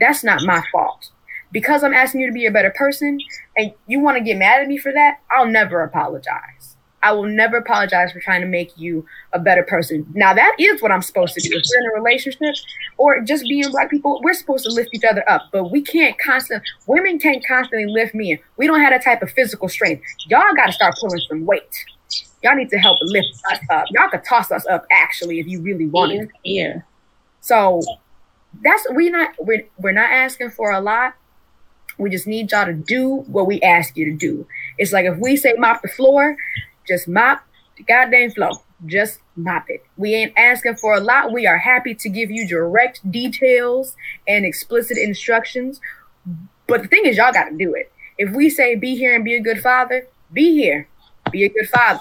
[0.00, 1.10] That's not my fault.
[1.50, 3.18] Because I'm asking you to be a better person
[3.56, 6.76] and you want to get mad at me for that, I'll never apologize.
[7.02, 10.06] I will never apologize for trying to make you a better person.
[10.14, 11.56] Now that is what I'm supposed to do.
[11.56, 12.54] If we're in a relationship
[12.96, 15.48] or just being black people, we're supposed to lift each other up.
[15.52, 18.38] But we can't constantly women can't constantly lift men.
[18.56, 20.04] We don't have that type of physical strength.
[20.28, 21.84] Y'all gotta start pulling some weight.
[22.42, 23.86] Y'all need to help lift us up.
[23.90, 26.28] Y'all could toss us up actually if you really want it.
[26.44, 26.82] Yeah.
[27.40, 27.82] So
[28.62, 31.14] that's we not we're we're not asking for a lot.
[31.98, 34.46] We just need y'all to do what we ask you to do.
[34.78, 36.36] It's like if we say mop the floor,
[36.86, 37.42] just mop
[37.76, 38.52] the goddamn floor.
[38.86, 39.84] Just mop it.
[39.96, 41.32] We ain't asking for a lot.
[41.32, 45.80] We are happy to give you direct details and explicit instructions.
[46.66, 47.92] But the thing is, y'all got to do it.
[48.18, 50.88] If we say be here and be a good father, be here.
[51.30, 52.00] Be a good father.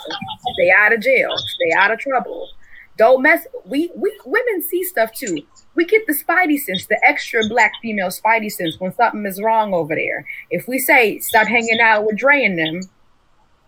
[0.54, 1.30] Stay out of jail.
[1.38, 2.50] Stay out of trouble.
[2.98, 3.46] Don't mess.
[3.66, 5.44] We we women see stuff too.
[5.76, 9.74] We get the spidey sense, the extra black female spidey sense when something is wrong
[9.74, 10.26] over there.
[10.50, 12.82] If we say stop hanging out with Dre and them,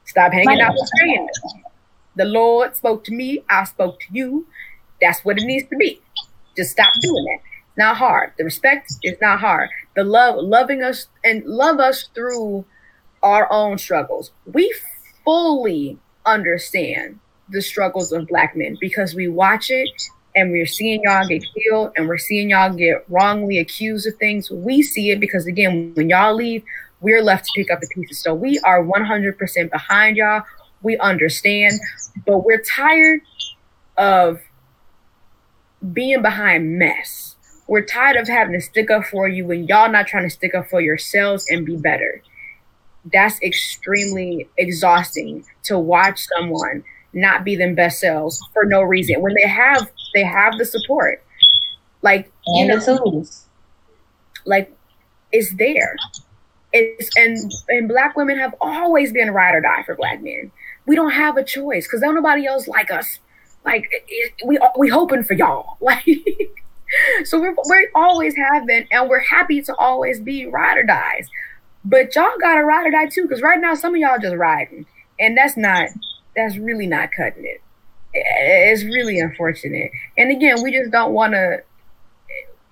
[0.06, 1.64] stop hanging out with Dre and them.
[2.16, 3.44] The Lord spoke to me.
[3.50, 4.48] I spoke to you.
[5.02, 6.02] That's what it needs to be.
[6.56, 7.40] Just stop doing that.
[7.70, 8.34] It's not hard.
[8.38, 9.70] The respect is not hard.
[9.96, 12.66] The love, loving us and love us through
[13.24, 14.32] our own struggles.
[14.46, 14.74] We
[15.24, 19.90] fully understand the struggles of black men because we watch it
[20.36, 24.50] and we're seeing y'all get killed and we're seeing y'all get wrongly accused of things.
[24.50, 26.64] We see it because again, when y'all leave,
[27.02, 28.20] we're left to pick up the pieces.
[28.20, 30.44] So we are 100% behind y'all.
[30.82, 31.74] We understand,
[32.26, 33.22] but we're tired
[33.98, 34.42] of
[35.92, 37.36] being behind mess.
[37.68, 40.56] We're tired of having to stick up for you when y'all not trying to stick
[40.56, 42.22] up for yourselves and be better.
[43.12, 49.36] That's extremely exhausting to watch someone not be them best selves for no reason when
[49.36, 51.24] they have they have the support.
[52.02, 53.46] Like and you know, the tools.
[54.46, 54.76] like
[55.32, 55.96] it's there.
[56.72, 60.52] It's and and black women have always been ride or die for black men.
[60.86, 63.20] We don't have a choice because don't nobody else like us.
[63.66, 65.78] Like it, we we hoping for y'all.
[65.82, 66.06] Like
[67.26, 71.28] so we're we always have been and we're happy to always be ride or dies.
[71.86, 74.86] But y'all gotta ride or die too because right now some of y'all just riding.
[75.20, 75.90] And that's not
[76.36, 77.62] that's really not cutting it.
[78.14, 79.92] It's really unfortunate.
[80.18, 81.64] And again, we just don't want to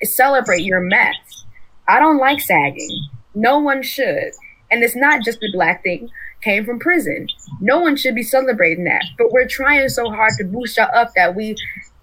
[0.04, 1.45] celebrate your mess.
[1.88, 3.10] I don't like sagging.
[3.34, 4.32] No one should.
[4.69, 6.10] And it's not just a black thing.
[6.41, 7.27] Came from prison.
[7.60, 9.04] No one should be celebrating that.
[9.17, 11.56] But we're trying so hard to boost y'all up that we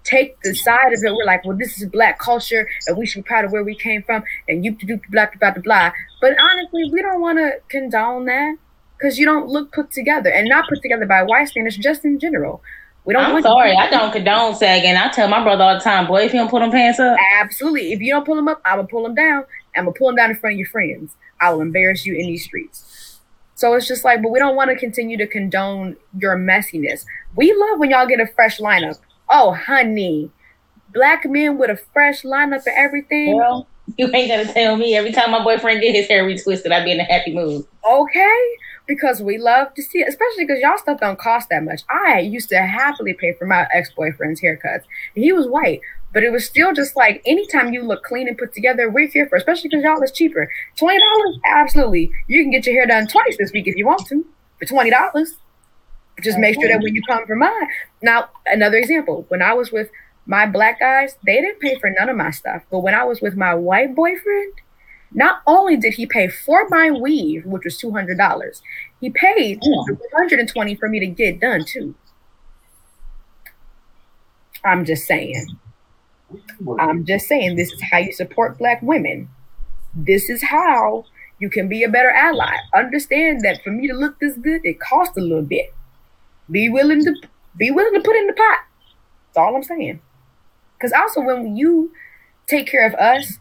[0.03, 1.13] take the side of it.
[1.13, 3.75] We're like, well, this is black culture, and we should be proud of where we
[3.75, 5.91] came from, and you do blah blah blah blah.
[6.21, 8.55] But honestly, we don't want to condone that
[8.97, 12.19] because you don't look put together and not put together by white standards, just in
[12.19, 12.61] general.
[13.05, 13.23] We don't.
[13.23, 14.95] I'm sorry, I don't condone sagging.
[14.95, 17.17] I tell my brother all the time, boy, if you don't pull them pants up,
[17.39, 17.93] absolutely.
[17.93, 19.45] If you don't pull them up, I'm gonna pull them down.
[19.75, 21.15] I'm gonna pull them down in front of your friends.
[21.41, 23.19] I will embarrass you in these streets.
[23.55, 27.05] So it's just like, but we don't want to continue to condone your messiness.
[27.35, 28.97] We love when y'all get a fresh lineup.
[29.27, 30.31] Oh, honey,
[30.93, 33.35] black men with a fresh lineup and everything.
[33.35, 36.83] Well, you ain't gonna tell me every time my boyfriend get his hair retwisted, I
[36.83, 37.65] be in a happy mood.
[37.85, 38.43] Okay,
[38.89, 41.83] because we love to see it, especially because y'all stuff don't cost that much.
[41.89, 44.83] I used to happily pay for my ex boyfriend's haircuts.
[45.13, 48.51] He was white, but it was still just like anytime you look clean and put
[48.51, 50.51] together, we're here for, especially because y'all is cheaper.
[50.75, 52.11] Twenty dollars, absolutely.
[52.27, 54.25] You can get your hair done twice this week if you want to
[54.57, 55.35] for twenty dollars.
[56.21, 57.67] Just make sure that when you come for mine.
[58.01, 59.91] Now, another example: when I was with
[60.25, 63.21] my black guys, they didn't pay for none of my stuff, but when I was
[63.21, 64.53] with my white boyfriend
[65.11, 68.61] not only did he pay for my weave, which was two hundred dollars,
[69.01, 71.95] he paid one hundred and twenty for me to get done too.
[74.63, 75.57] I'm just saying.
[76.79, 79.29] I'm just saying this is how you support black women.
[79.95, 81.05] This is how
[81.39, 82.55] you can be a better ally.
[82.75, 85.73] Understand that for me to look this good, it costs a little bit.
[86.51, 87.15] Be willing to
[87.57, 88.59] be willing to put in the pot.
[89.27, 90.01] That's all I'm saying.
[90.77, 91.91] Because also when you
[92.47, 93.37] take care of us,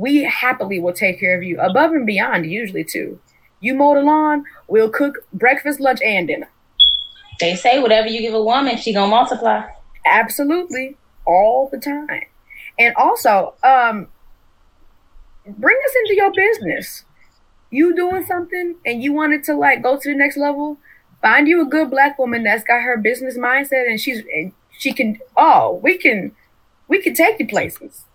[0.00, 3.20] we happily will take care of you above and beyond, usually too.
[3.60, 6.48] You mow the lawn, we'll cook breakfast, lunch, and dinner.
[7.38, 9.62] They say whatever you give a woman, she gonna multiply.
[10.06, 12.22] Absolutely, all the time.
[12.78, 14.08] And also, um,
[15.46, 17.04] bring us into your business.
[17.68, 20.78] You doing something and you wanted to like go to the next level.
[21.20, 24.94] Find you a good black woman that's got her business mindset and she's and she
[24.94, 25.18] can.
[25.36, 26.32] Oh, we can,
[26.88, 28.06] we can take you places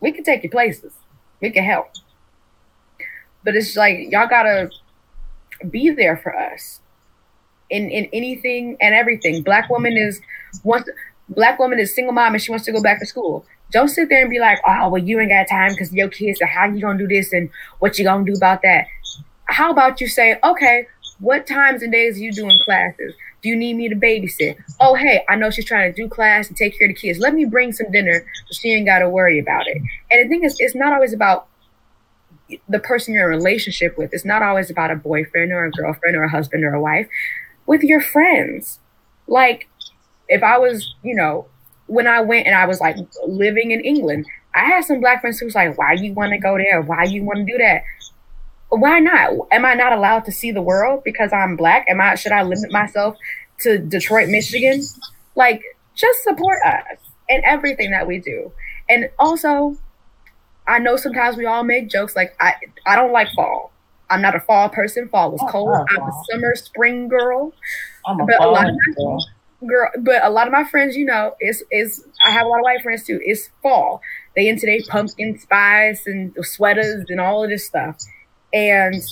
[0.00, 0.92] we can take you places.
[1.40, 1.88] We can help.
[3.44, 4.70] But it's like y'all gotta
[5.70, 6.80] be there for us
[7.70, 9.42] in in anything and everything.
[9.42, 10.20] Black woman is
[10.64, 10.88] wants
[11.28, 13.44] black woman is single mom and she wants to go back to school.
[13.70, 16.40] Don't sit there and be like, oh well you ain't got time because your kids
[16.40, 18.86] are how you gonna do this and what you gonna do about that.
[19.46, 20.86] How about you say, okay,
[21.20, 23.14] what times and days are you doing classes?
[23.42, 24.56] Do you need me to babysit?
[24.80, 27.18] Oh, hey, I know she's trying to do class and take care of the kids.
[27.18, 29.80] Let me bring some dinner so she ain't got to worry about it.
[30.10, 31.46] And the thing is, it's not always about
[32.68, 34.12] the person you're in a relationship with.
[34.12, 37.06] It's not always about a boyfriend or a girlfriend or a husband or a wife.
[37.66, 38.80] With your friends.
[39.26, 39.68] Like,
[40.28, 41.46] if I was, you know,
[41.86, 42.96] when I went and I was like
[43.26, 46.38] living in England, I had some black friends who was like, why you want to
[46.38, 46.80] go there?
[46.82, 47.82] Why you want to do that?
[48.70, 49.32] Why not?
[49.50, 51.86] Am I not allowed to see the world because I'm black?
[51.88, 53.16] Am I should I limit myself
[53.60, 54.82] to Detroit, Michigan?
[55.34, 55.62] Like
[55.94, 58.52] just support us in everything that we do.
[58.88, 59.76] And also,
[60.66, 62.54] I know sometimes we all make jokes like I
[62.86, 63.72] I don't like fall.
[64.10, 65.08] I'm not a fall person.
[65.08, 65.74] Fall was cold.
[65.74, 67.52] I'm a summer spring girl.
[68.06, 69.26] I'm a But a lot of girl.
[69.66, 72.58] girl but a lot of my friends you know is is i have a lot
[72.58, 74.00] of white friends too it's fall
[74.36, 77.96] they into their pumpkin spice and sweaters and all of this stuff
[78.52, 79.02] and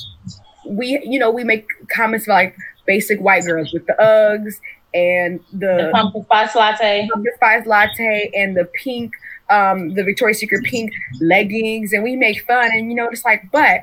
[0.66, 4.61] we you know we make comments about like basic white girls with the uggs
[4.94, 7.09] and The the pumpkin spice latte.
[7.12, 9.12] pumpkin spice latte and the pink
[9.51, 13.51] um the victoria's secret pink leggings and we make fun and you know it's like
[13.53, 13.83] but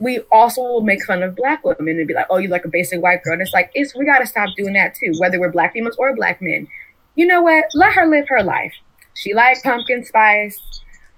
[0.00, 2.68] we also will make fun of black women and be like, "Oh, you like a
[2.68, 5.12] basic white girl." And it's like, it's we got to stop doing that too.
[5.18, 6.66] Whether we're black females or black men,
[7.14, 7.64] you know what?
[7.74, 8.72] Let her live her life.
[9.14, 10.60] She like pumpkin spice.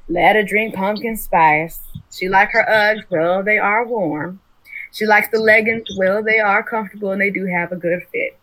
[0.08, 1.80] Let her drink pumpkin spice.
[2.16, 3.05] She likes her Uggs.
[3.11, 4.40] Well, they are warm.
[4.92, 5.88] She likes the leggings.
[5.98, 8.38] Well, they are comfortable and they do have a good fit.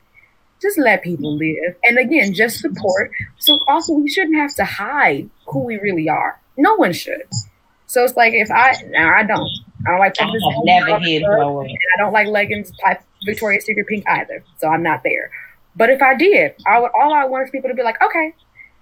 [0.61, 1.75] Just let people live.
[1.83, 3.11] And again, just support.
[3.39, 6.39] So also, we shouldn't have to hide who we really are.
[6.57, 7.23] No one should.
[7.87, 9.49] So it's like if I now I don't.
[9.85, 10.33] I don't like I have
[10.63, 14.43] never hid And I don't like leggings type Victoria's Secret pink either.
[14.57, 15.29] So I'm not there.
[15.75, 18.33] But if I did, I would all I want is people to be like, okay.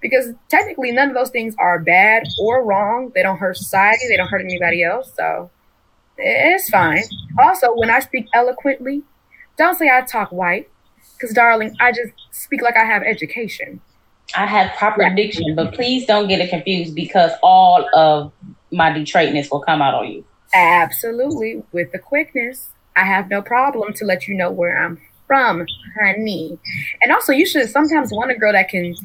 [0.01, 3.11] Because technically none of those things are bad or wrong.
[3.13, 5.13] They don't hurt society, they don't hurt anybody else.
[5.15, 5.49] So
[6.17, 7.03] it's fine.
[7.39, 9.03] Also, when I speak eloquently,
[9.57, 10.69] don't say I talk white.
[11.13, 13.79] Because darling, I just speak like I have education.
[14.35, 18.31] I have proper diction, but please don't get it confused because all of
[18.71, 20.25] my Detroitness will come out on you.
[20.53, 21.63] Absolutely.
[21.71, 22.69] With the quickness.
[22.95, 25.65] I have no problem to let you know where I'm from,
[26.01, 26.59] honey.
[27.01, 28.95] And also, you should sometimes want a girl that can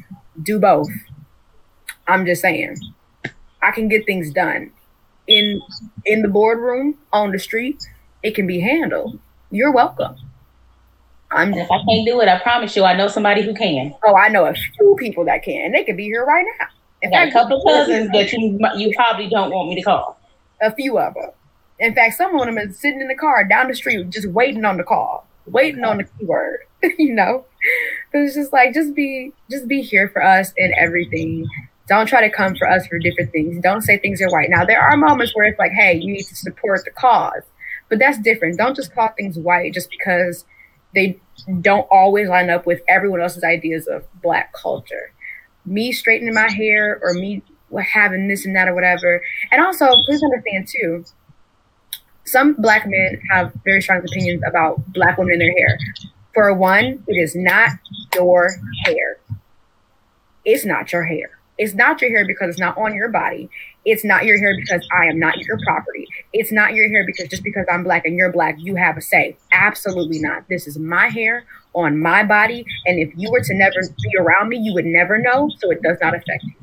[0.41, 0.89] do both.
[2.07, 2.77] I'm just saying.
[3.61, 4.71] I can get things done.
[5.27, 5.61] In
[6.05, 7.83] in the boardroom, on the street,
[8.23, 9.19] it can be handled.
[9.51, 10.15] You're welcome.
[11.31, 13.93] I'm And if I can't do it, I promise you, I know somebody who can.
[14.05, 15.71] oh, I know a few people that can.
[15.71, 16.67] They could be here right now.
[17.03, 19.81] I In got a fact, couple cousins that you you probably don't want me to
[19.83, 20.19] call.
[20.61, 21.31] a few of them.
[21.79, 24.65] In fact, some of them is sitting in the car down the street, just waiting
[24.65, 26.59] on the call, waiting on the keyword.
[26.97, 27.45] you know,
[28.11, 31.47] but it's just like just be just be here for us and everything.
[31.87, 33.61] Don't try to come for us for different things.
[33.61, 34.49] Don't say things are white.
[34.49, 37.43] Now there are moments where it's like, hey, you need to support the cause,
[37.89, 38.57] but that's different.
[38.57, 40.45] Don't just call things white just because
[40.93, 41.19] they
[41.61, 45.13] don't always line up with everyone else's ideas of black culture.
[45.65, 47.41] Me straightening my hair or me
[47.93, 49.21] having this and that or whatever.
[49.51, 51.05] And also, please understand too,
[52.25, 55.77] some black men have very strong opinions about black women and their hair.
[56.37, 57.71] For one, it is not
[58.13, 59.17] your hair.
[60.45, 61.31] It's not your hair.
[61.57, 63.49] It's not your hair because it's not on your body.
[63.85, 66.07] It's not your hair because I am not your property.
[66.33, 69.01] It's not your hair because just because I'm black and you're black, you have a
[69.01, 69.35] say.
[69.51, 70.47] Absolutely not.
[70.47, 72.63] This is my hair on my body.
[72.85, 75.49] And if you were to never be around me, you would never know.
[75.57, 76.53] So it does not affect you.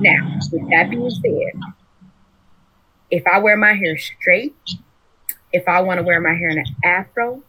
[0.00, 1.60] Now, with that being said,
[3.08, 4.56] if I wear my hair straight,
[5.52, 7.44] if I want to wear my hair in an afro,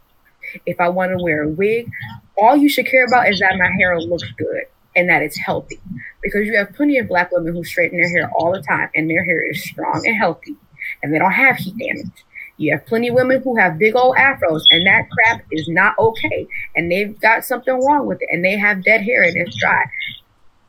[0.65, 1.89] if I want to wear a wig,
[2.37, 4.63] all you should care about is that my hair looks good
[4.95, 5.79] and that it's healthy.
[6.21, 9.09] Because you have plenty of black women who straighten their hair all the time and
[9.09, 10.55] their hair is strong and healthy
[11.01, 12.25] and they don't have heat damage.
[12.57, 15.97] You have plenty of women who have big old afros and that crap is not
[15.97, 19.55] okay and they've got something wrong with it and they have dead hair and it's
[19.59, 19.85] dry.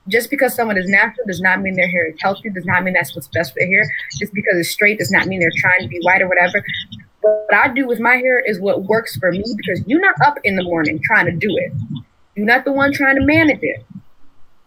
[0.09, 2.95] Just because someone is natural does not mean their hair is healthy, does not mean
[2.95, 3.85] that's what's best for their hair.
[4.19, 6.65] Just because it's straight does not mean they're trying to be white or whatever.
[7.23, 10.39] What I do with my hair is what works for me because you're not up
[10.43, 11.73] in the morning trying to do it.
[12.35, 13.85] You're not the one trying to manage it.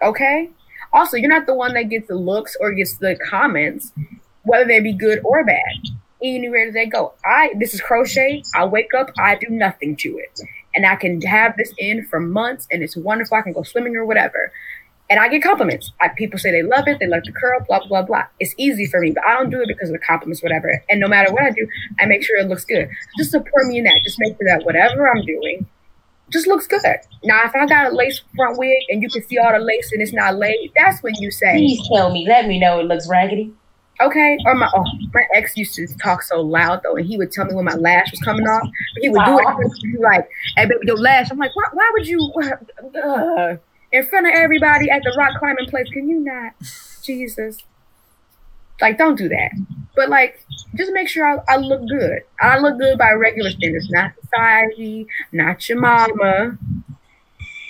[0.02, 0.50] Okay?
[0.94, 3.92] Also, you're not the one that gets the looks or gets the comments,
[4.44, 5.60] whether they be good or bad.
[6.24, 7.14] Anywhere they go.
[7.26, 8.42] I this is crochet.
[8.56, 10.40] I wake up, I do nothing to it.
[10.74, 13.38] And I can have this in for months and it's wonderful.
[13.38, 14.52] I can go swimming or whatever.
[15.10, 15.92] And I get compliments.
[16.02, 18.24] I, people say they love it, they love the curl, blah, blah, blah.
[18.40, 20.84] It's easy for me, but I don't do it because of the compliments, whatever.
[20.90, 21.68] And no matter what I do,
[22.00, 22.90] I make sure it looks good.
[23.18, 24.02] Just support me in that.
[24.04, 25.68] Just make sure that whatever I'm doing
[26.32, 26.82] just looks good.
[27.24, 29.92] Now, if I got a lace front wig and you can see all the lace
[29.92, 32.26] and it's not laid, that's when you say, Please tell me.
[32.28, 33.54] Let me know it looks raggedy.
[34.02, 34.38] Okay.
[34.46, 34.84] Or my oh,
[35.14, 37.76] my ex used to talk so loud though, and he would tell me when my
[37.76, 38.70] lash was coming off.
[39.00, 39.72] He would do it.
[39.84, 40.28] He like,
[40.58, 41.64] "Hey, baby, your lash." I'm like, "Why?
[41.72, 42.20] Why would you?"
[43.02, 43.56] Uh,
[43.96, 45.88] in front of everybody at the rock climbing place?
[45.90, 46.54] Can you not?
[47.02, 47.58] Jesus.
[48.82, 49.52] Like, don't do that.
[49.96, 50.44] But like,
[50.76, 52.20] just make sure I, I look good.
[52.42, 56.58] I look good by regular standards, not society, not your mama.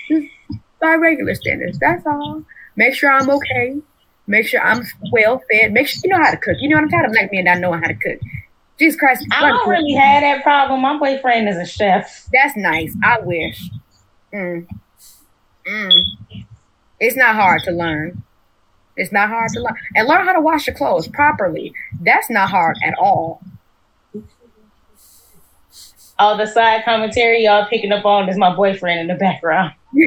[0.10, 0.28] Just
[0.82, 1.78] by regular standards.
[1.78, 2.44] That's all.
[2.76, 3.78] Make sure I'm okay.
[4.26, 5.72] Make sure I'm well fed.
[5.72, 6.58] Make sure you know how to cook.
[6.60, 8.20] You know what I'm tired of black men not knowing how to cook.
[8.80, 9.26] Jesus Christ.
[9.32, 10.82] I don't really have that problem.
[10.82, 12.28] My boyfriend is a chef.
[12.34, 12.96] That's nice.
[13.04, 13.70] I wish.
[14.34, 14.68] Mm.
[15.68, 16.46] Mm.
[17.00, 18.24] It's not hard to learn.
[18.98, 19.76] It's not hard to learn.
[19.96, 21.74] And learn how to wash your clothes properly.
[22.00, 23.42] That's not hard at all.
[26.18, 29.74] All the side commentary y'all picking up on is my boyfriend in the background.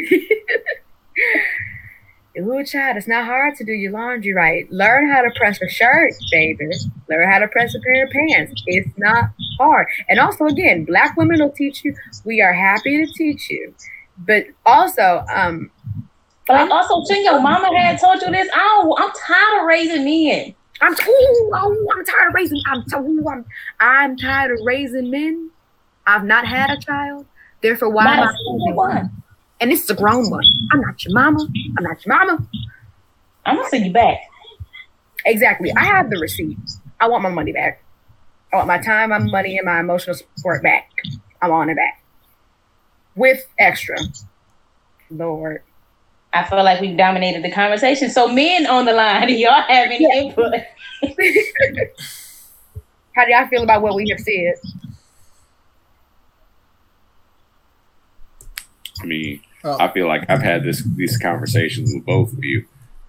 [2.38, 4.70] Ooh, child, it's not hard to do your laundry right.
[4.70, 6.68] Learn how to press a shirt, baby.
[7.08, 8.62] Learn how to press a pair of pants.
[8.66, 9.88] It's not hard.
[10.08, 11.94] And also, again, black women will teach you.
[12.24, 13.74] We are happy to teach you.
[14.26, 15.70] But also, um,
[16.46, 18.48] but like also, your mama had told you this.
[18.52, 20.54] I I'm tired of raising men.
[20.80, 22.60] I'm ooh, oh, I'm tired of raising.
[22.66, 23.44] I'm, ooh, I'm
[23.80, 25.50] I'm tired of raising men.
[26.06, 27.26] I've not had a child.
[27.62, 29.22] Therefore, why not am I one?
[29.60, 30.44] And this is a grown one.
[30.72, 31.46] I'm not your mama.
[31.76, 32.46] I'm not your mama.
[33.44, 34.18] I'm gonna send you back.
[35.26, 35.72] Exactly.
[35.76, 36.80] I have the receipts.
[37.00, 37.82] I want my money back.
[38.52, 40.88] I want my time, my money, and my emotional support back.
[41.42, 42.02] I want it back.
[43.18, 43.98] With extra.
[45.10, 45.62] Lord.
[46.32, 48.10] I feel like we've dominated the conversation.
[48.10, 50.22] So men on the line, y'all have any yeah.
[50.22, 50.54] input?
[53.14, 54.54] How do y'all feel about what we have said?
[59.00, 59.76] I mean, oh.
[59.80, 62.66] I feel like I've had this these conversations with both of you,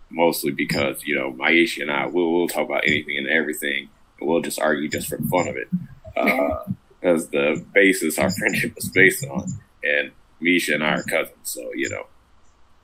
[0.10, 3.89] mostly because you know Maisha and I will we'll talk about anything and everything,
[4.20, 5.68] and we'll just argue just for the fun of it,
[6.16, 6.64] uh,
[7.03, 9.47] as the basis our friendship was based on,
[9.84, 12.08] and Misha and I are cousins, so you know,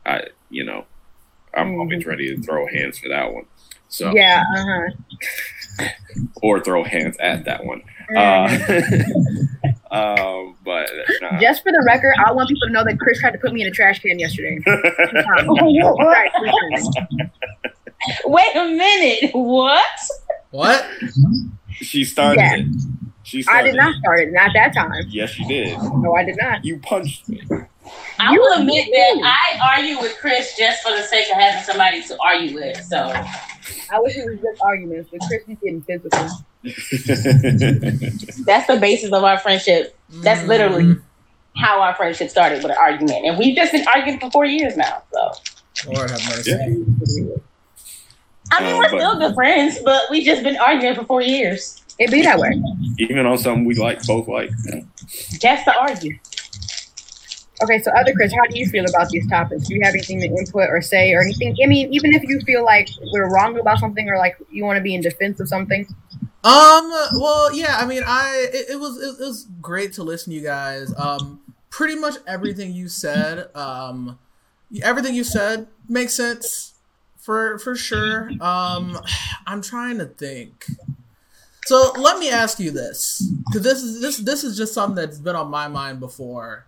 [0.05, 0.85] I you know,
[1.53, 1.79] I'm mm-hmm.
[1.79, 3.45] always ready to throw hands for that one.
[3.87, 5.87] So yeah, uh-huh.
[6.41, 7.81] or throw hands at that one.
[8.11, 9.67] Mm-hmm.
[9.67, 10.89] Uh, Um, but
[11.21, 11.39] nah.
[11.39, 13.61] just for the record, I want people to know that Chris tried to put me
[13.61, 14.59] in a trash can yesterday.
[18.25, 19.31] Wait a minute.
[19.33, 19.85] What?
[20.51, 20.85] What?
[21.75, 22.55] She started yeah.
[22.57, 22.65] it.
[23.35, 24.31] She started I did not start it.
[24.31, 24.93] Not that time.
[25.09, 25.77] Yes, you did.
[25.77, 26.63] No, I did not.
[26.63, 27.41] You punched me.
[28.17, 31.61] I you will admit that I argue with Chris just for the sake of having
[31.63, 32.81] somebody to argue with.
[32.85, 36.29] So I wish it was just arguments, but Chris is getting physical.
[38.45, 39.97] That's the basis of our friendship.
[40.09, 40.47] That's mm.
[40.47, 40.95] literally
[41.57, 44.77] how our friendship started with an argument, and we've just been arguing for four years
[44.77, 45.03] now.
[45.11, 46.51] So, Lord have mercy.
[46.51, 47.35] Yeah.
[48.51, 51.81] I mean, um, we're still good friends, but we've just been arguing for four years.
[51.97, 52.61] It be that way.
[52.99, 54.49] Even on something we like, both like.
[55.39, 56.17] Just to argue.
[57.63, 59.67] Okay, so other Chris, how do you feel about these topics?
[59.67, 61.55] Do you have anything to input or say or anything?
[61.63, 64.77] I mean, even if you feel like we're wrong about something or like you want
[64.77, 65.87] to be in defense of something.
[66.43, 66.91] Um.
[67.13, 67.77] Well, yeah.
[67.79, 70.93] I mean, I it, it was it, it, was great to listen to you guys.
[70.97, 71.41] Um.
[71.69, 73.55] Pretty much everything you said.
[73.55, 74.19] Um.
[74.83, 76.73] Everything you said makes sense
[77.17, 78.31] for for sure.
[78.41, 78.99] Um.
[79.47, 80.65] I'm trying to think.
[81.65, 85.19] So let me ask you this, because this is this this is just something that's
[85.19, 86.65] been on my mind before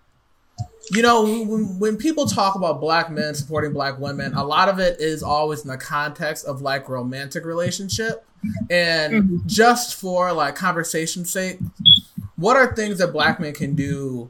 [0.91, 4.79] you know, when, when people talk about black men supporting black women, a lot of
[4.79, 8.25] it is always in the context of like romantic relationship.
[8.69, 9.37] And mm-hmm.
[9.47, 11.59] just for like conversation sake,
[12.35, 14.29] what are things that black men can do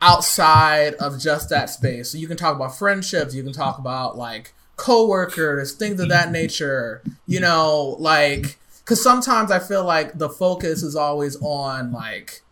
[0.00, 2.10] outside of just that space?
[2.10, 6.30] So you can talk about friendships, you can talk about like coworkers, things of that
[6.30, 8.58] nature, you know, like
[8.88, 12.42] cuz sometimes I feel like the focus is always on like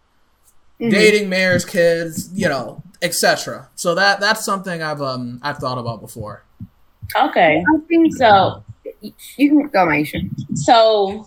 [0.81, 0.91] mm-hmm.
[0.91, 3.69] dating, marriage, kids, you know, etc.
[3.75, 6.45] So that that's something I've um I've thought about before.
[7.17, 7.65] Okay.
[7.67, 8.63] I think so.
[9.01, 10.29] You can go, Maisha.
[10.55, 11.27] So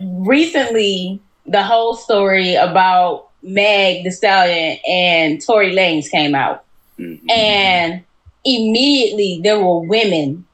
[0.00, 6.64] recently, the whole story about Meg Thee Stallion and Tory Lanez came out,
[6.98, 7.30] mm-hmm.
[7.30, 8.04] and
[8.44, 10.46] immediately there were women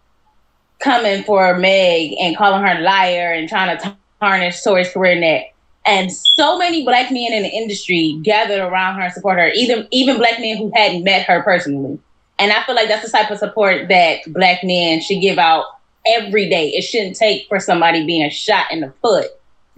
[0.81, 5.55] coming for Meg and calling her a liar and trying to tarnish Tory's career net
[5.87, 9.89] and so many black men in the industry gathered around her and support her, even
[9.91, 11.99] even black men who hadn't met her personally.
[12.39, 15.65] And I feel like that's the type of support that black men should give out
[16.07, 16.69] every day.
[16.69, 19.27] It shouldn't take for somebody being shot in the foot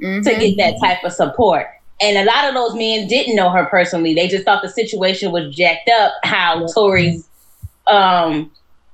[0.01, 0.23] mm-hmm.
[0.23, 1.67] to get that type of support.
[2.01, 4.15] And a lot of those men didn't know her personally.
[4.15, 6.13] They just thought the situation was jacked up.
[6.25, 7.29] How Tory's
[7.87, 8.51] um,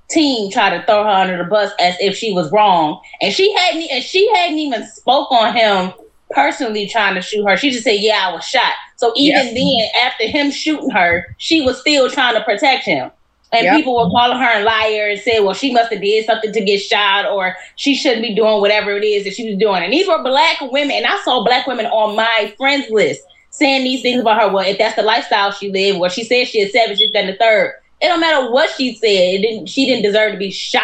[0.09, 3.53] team try to throw her under the bus as if she was wrong, and she
[3.55, 5.93] hadn't and she hadn't even spoke on him
[6.31, 7.57] personally trying to shoot her.
[7.57, 11.61] She just said, "Yeah, I was shot." So even then, after him shooting her, she
[11.61, 13.11] was still trying to protect him.
[13.53, 13.77] And yep.
[13.77, 16.65] people were calling her a liar and said, well, she must have did something to
[16.65, 19.83] get shot or she shouldn't be doing whatever it is that she was doing.
[19.83, 20.97] And these were black women.
[20.97, 24.53] And I saw black women on my friends list saying these things about her.
[24.53, 27.27] Well, if that's the lifestyle she lived, well, she said she is seven, she's then
[27.27, 27.75] the third.
[28.01, 29.09] It don't matter what she said.
[29.09, 30.82] It didn't, she didn't deserve to be shot.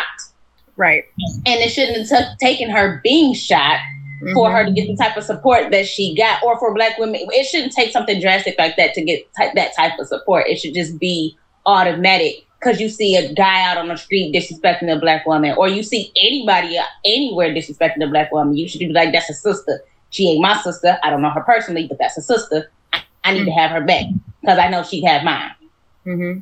[0.76, 1.04] Right.
[1.46, 3.78] And it shouldn't have t- taken her being shot
[4.22, 4.32] mm-hmm.
[4.34, 6.42] for her to get the type of support that she got.
[6.42, 9.76] Or for black women, it shouldn't take something drastic like that to get t- that
[9.76, 10.48] type of support.
[10.48, 14.94] It should just be automatic because you see a guy out on the street disrespecting
[14.94, 18.88] a black woman, or you see anybody anywhere disrespecting a black woman, you should be
[18.88, 19.82] like, "That's a sister.
[20.10, 20.98] She ain't my sister.
[21.02, 22.70] I don't know her personally, but that's a sister.
[22.92, 23.46] I need mm-hmm.
[23.46, 24.06] to have her back
[24.40, 25.54] because I know she'd have mine."
[26.06, 26.40] Mm-hmm.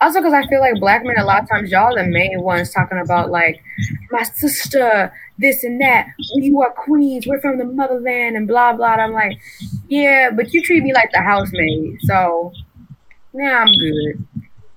[0.00, 2.72] Also, because I feel like black men, a lot of times, y'all the main ones
[2.72, 3.62] talking about like
[4.10, 6.08] my sister, this and that.
[6.34, 7.26] You are queens.
[7.26, 8.92] We're from the motherland, and blah blah.
[8.94, 9.38] And I'm like,
[9.88, 12.52] yeah, but you treat me like the housemaid, so
[13.32, 14.26] yeah, I'm good.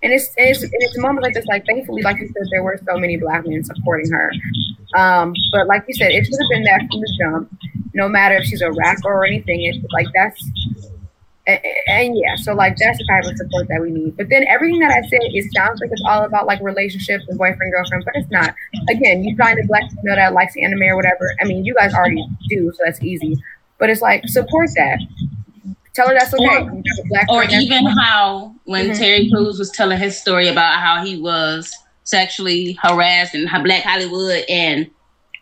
[0.03, 2.79] And it's, and it's, and it's like this, like thankfully, like you said, there were
[2.87, 4.31] so many black men supporting her.
[4.95, 7.59] Um, but like you said, it should have been that from the jump,
[7.93, 9.63] no matter if she's a rapper or anything.
[9.63, 10.43] It's like that's,
[11.47, 14.17] and, and, yeah, so like that's the type of support that we need.
[14.17, 17.37] But then everything that I said, it sounds like it's all about like relationships and
[17.37, 18.53] boyfriend girlfriend, but it's not.
[18.89, 21.33] Again, you find a black female that likes the anime or whatever.
[21.41, 23.37] I mean, you guys already do, so that's easy.
[23.77, 24.99] But it's like support that.
[25.93, 26.67] Tell her that's okay.
[27.29, 28.99] Or, or even how when mm-hmm.
[28.99, 31.73] Terry Crews was telling his story about how he was
[32.03, 34.89] sexually harassed in Black Hollywood and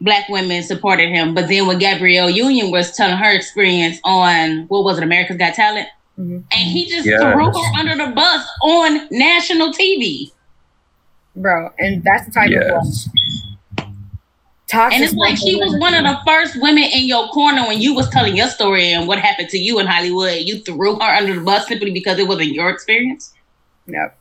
[0.01, 1.33] black women supported him.
[1.33, 5.53] But then when Gabrielle Union was telling her experience on what was it, America's Got
[5.55, 5.87] Talent,
[6.19, 6.37] mm-hmm.
[6.37, 7.21] and he just yes.
[7.21, 10.31] threw her under the bus on national TV.
[11.35, 13.07] Bro, and that's the type yes.
[13.07, 13.11] of
[14.67, 17.79] Toxic and it's like she was one of the first women in your corner when
[17.79, 20.39] you was telling your story and what happened to you in Hollywood.
[20.39, 23.33] You threw her under the bus simply because it wasn't your experience.
[23.85, 24.17] Yep.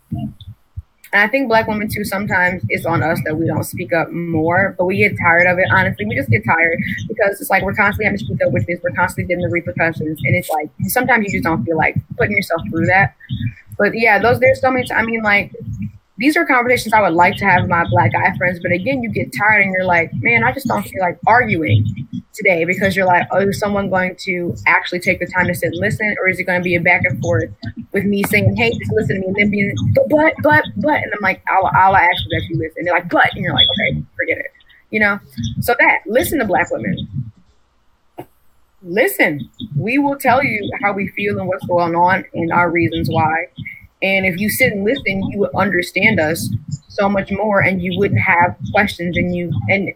[1.15, 4.11] And I think black women too, sometimes it's on us that we don't speak up
[4.11, 5.67] more, but we get tired of it.
[5.73, 8.67] Honestly, we just get tired because it's like we're constantly having to speak up, which
[8.67, 10.19] means we're constantly getting the repercussions.
[10.25, 13.15] And it's like sometimes you just don't feel like putting yourself through that.
[13.79, 14.91] But yeah, those there's so many.
[14.91, 15.53] I mean, like
[16.17, 18.61] these are conversations I would like to have with my black guy friends.
[18.63, 21.85] But again, you get tired and you're like, man, I just don't feel like arguing
[22.33, 25.73] today because you're like, oh, is someone going to actually take the time to sit
[25.73, 27.51] and listen, or is it going to be a back and forth
[27.93, 29.75] with me saying, hey, just listen to me, and then being,
[30.09, 32.75] but, but, but, and I'm like, I'll, I'll that you listen.
[32.79, 34.53] And they're like, but, and you're like, okay, forget it,
[34.91, 35.19] you know.
[35.61, 37.33] So that listen to black women.
[38.83, 43.09] Listen, we will tell you how we feel and what's going on and our reasons
[43.09, 43.47] why.
[44.05, 46.51] And if you sit and listen, you would understand us
[46.89, 49.91] so much more and you wouldn't have questions and you and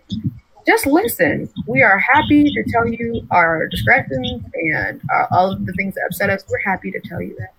[0.67, 1.49] just listen.
[1.67, 6.07] We are happy to tell you our discretions and uh, all of the things that
[6.07, 6.43] upset us.
[6.49, 7.53] We're happy to tell you that.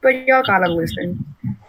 [0.00, 1.24] But y'all gotta listen.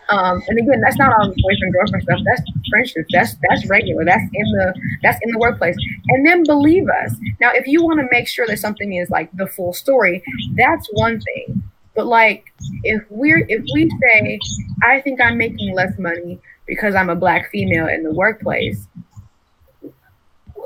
[0.08, 2.20] Um, and again, that's not all boyfriend girlfriend stuff.
[2.26, 3.06] That's friendship.
[3.12, 4.06] That's that's regular.
[4.06, 4.74] That's in the
[5.04, 5.76] that's in the workplace.
[6.10, 7.14] And then believe us.
[7.42, 10.24] Now, if you want to make sure that something is like the full story,
[10.56, 11.64] that's one thing.
[11.96, 12.46] But like
[12.84, 14.40] if we're if we say
[14.84, 18.88] I think I'm making less money because I'm a black female in the workplace,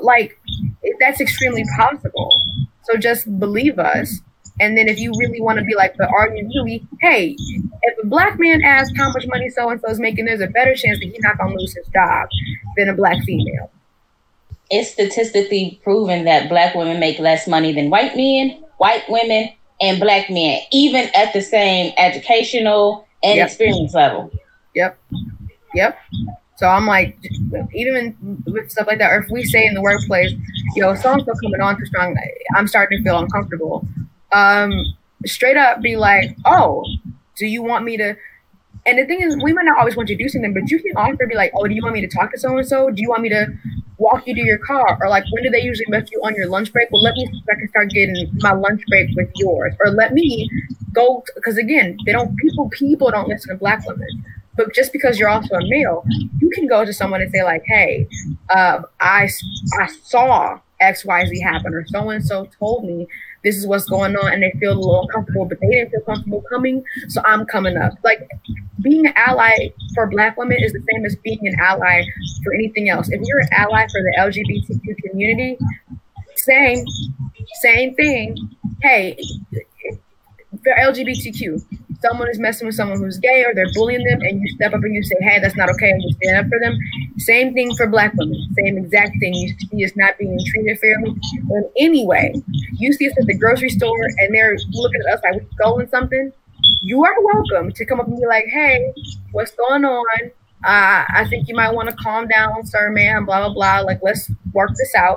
[0.02, 0.38] like
[1.00, 2.30] that's extremely possible.
[2.82, 4.20] So just believe us.
[4.58, 8.04] And then if you really want to be like, but are you really, hey, if
[8.04, 10.74] a black man asks how much money so and so is making, there's a better
[10.74, 12.28] chance that he's not gonna lose his job
[12.76, 13.70] than a black female.
[14.68, 19.50] It's statistically proven that black women make less money than white men, white women,
[19.80, 23.48] and black men, even at the same educational and yep.
[23.48, 24.30] experience level.
[24.74, 24.98] Yep.
[25.74, 25.98] Yep.
[26.56, 27.16] So I'm like,
[27.72, 30.32] even with stuff like that, or if we say in the workplace,
[30.76, 32.14] yo, so and so coming on too strong,
[32.54, 33.86] I'm starting to feel uncomfortable.
[34.32, 34.72] Um,
[35.24, 36.84] straight up be like, oh,
[37.36, 38.14] do you want me to?
[38.84, 40.82] And the thing is, we might not always want you to do something, but you
[40.82, 42.90] can offer be like, oh, do you want me to talk to so and so?
[42.90, 43.46] Do you want me to
[44.00, 44.98] walk you to your car?
[45.00, 46.88] Or like, when do they usually let you on your lunch break?
[46.90, 49.74] Well, let me see if I can start getting my lunch break with yours.
[49.80, 50.48] Or let me
[50.92, 54.08] go, because again, they don't, people, people don't listen to black women.
[54.56, 56.04] But just because you're also a male,
[56.40, 58.08] you can go to someone and say like, hey,
[58.48, 59.28] uh, I,
[59.80, 63.06] I saw X, Y, Z happen, or so and so told me
[63.42, 66.00] this is what's going on and they feel a little uncomfortable, but they didn't feel
[66.02, 67.94] comfortable coming, so I'm coming up.
[68.04, 68.28] Like
[68.82, 72.02] being an ally for black women is the same as being an ally
[72.42, 73.08] for anything else.
[73.10, 75.58] If you're an ally for the LGBTQ community,
[76.36, 76.84] same,
[77.60, 78.36] same thing.
[78.82, 79.18] Hey,
[80.62, 81.64] for LGBTQ,
[82.02, 84.82] someone is messing with someone who's gay or they're bullying them and you step up
[84.82, 86.76] and you say, hey, that's not okay, and you stand up for them.
[87.18, 88.36] Same thing for black women.
[88.58, 89.34] Same exact thing.
[89.34, 91.16] You see us not being treated fairly.
[91.44, 92.34] But anyway,
[92.78, 95.88] you see us at the grocery store and they're looking at us like we're stolen
[95.88, 96.32] something.
[96.82, 98.92] You are welcome to come up and be like, hey,
[99.32, 100.30] what's going on?
[100.62, 103.80] Uh, I think you might want to calm down, sir, man, blah, blah, blah.
[103.80, 105.16] Like, let's work this out.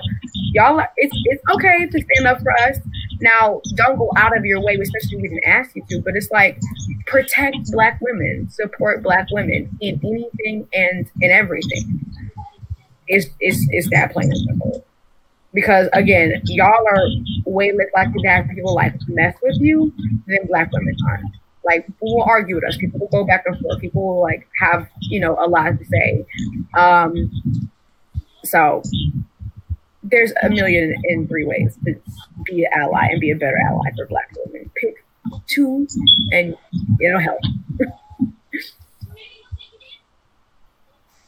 [0.53, 2.77] Y'all, it's, it's okay to stand up for us.
[3.19, 6.15] Now, don't go out of your way, especially if we didn't ask you to, but
[6.15, 6.59] it's like
[7.07, 12.05] protect black women, support black women in anything and in everything.
[13.07, 14.85] It's, it's, is that plain and simple?
[15.53, 17.05] Because again, y'all are
[17.45, 19.93] way less likely to have people like mess with you
[20.25, 21.21] than black women are.
[21.65, 24.47] Like people will argue with us, people will go back and forth, people will like
[24.59, 26.25] have, you know, a lot to say.
[26.77, 27.31] Um
[28.43, 28.81] so
[30.03, 31.95] there's a million and three ways to
[32.45, 34.69] be an ally and be a better ally for black women.
[34.75, 35.05] Pick
[35.47, 35.87] two
[36.31, 36.55] and
[36.99, 37.39] it'll help.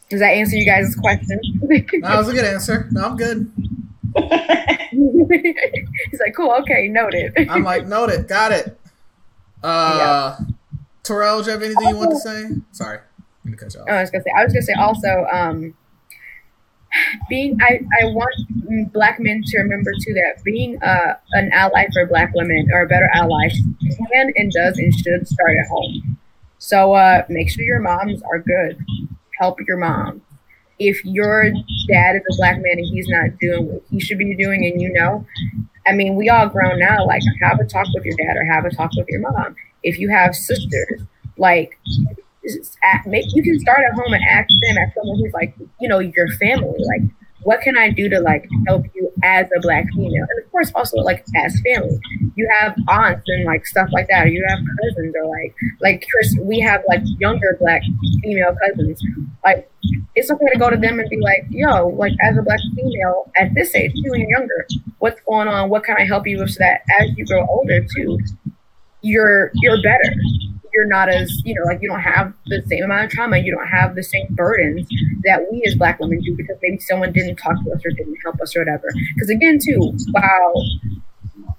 [0.09, 1.39] Does that answer you guys' question?
[2.01, 2.87] that was a good answer.
[2.91, 3.51] No, I'm good.
[6.11, 7.33] He's like, cool, okay, noted.
[7.49, 8.79] I'm like, noted, got it.
[9.65, 10.45] Uh, yeah.
[11.03, 12.45] Terrell, do you have anything you want to say?
[12.71, 13.89] Sorry, I'm gonna cut you off.
[13.89, 15.75] I was gonna say, I was gonna say also, um,
[17.29, 22.05] being I, I want black men to remember too that being uh, an ally for
[22.05, 23.49] black women or a better ally
[24.11, 26.17] can and does and should start at home
[26.57, 28.83] so uh, make sure your moms are good
[29.39, 30.21] help your mom
[30.79, 31.51] if your
[31.89, 34.81] dad is a black man and he's not doing what he should be doing and
[34.81, 35.25] you know
[35.87, 38.65] i mean we all grown now like have a talk with your dad or have
[38.65, 39.55] a talk with your mom.
[39.83, 41.01] If you have sisters
[41.37, 41.77] like
[43.05, 45.99] make you can start at home and ask them as someone who's like you know
[45.99, 47.09] your family like
[47.45, 50.25] what can I do to like help you as a black female?
[50.27, 51.99] And of course, also like as family,
[52.35, 54.25] you have aunts and like stuff like that.
[54.25, 57.83] Or you have cousins or like like Chris, we have like younger black
[58.23, 58.99] female cousins.
[59.45, 59.71] Like
[60.15, 63.31] it's okay to go to them and be like, yo, like as a black female
[63.37, 64.65] at this age, you younger,
[64.97, 65.69] what's going on?
[65.69, 68.17] What can I help you with so that as you grow older too,
[69.03, 70.15] you're you're better
[70.75, 73.51] you're not as you know like you don't have the same amount of trauma you
[73.51, 74.87] don't have the same burdens
[75.23, 78.17] that we as black women do because maybe someone didn't talk to us or didn't
[78.23, 78.87] help us or whatever.
[79.15, 80.53] Because again too while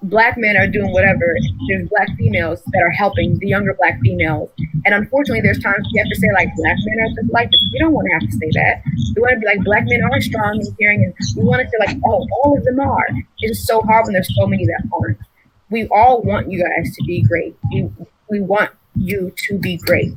[0.02, 1.34] black men are doing whatever
[1.68, 4.50] there's black females that are helping the younger black females.
[4.84, 7.62] And unfortunately there's times we have to say like black men are just like this.
[7.72, 8.82] We don't want to have to say that.
[9.16, 11.68] We want to be like black men are strong and caring and we want to
[11.68, 13.06] say like oh all of them are.
[13.40, 15.18] It's so hard when there's so many that aren't.
[15.70, 17.56] We all want you guys to be great.
[17.72, 17.90] We,
[18.30, 20.12] we want you to be great.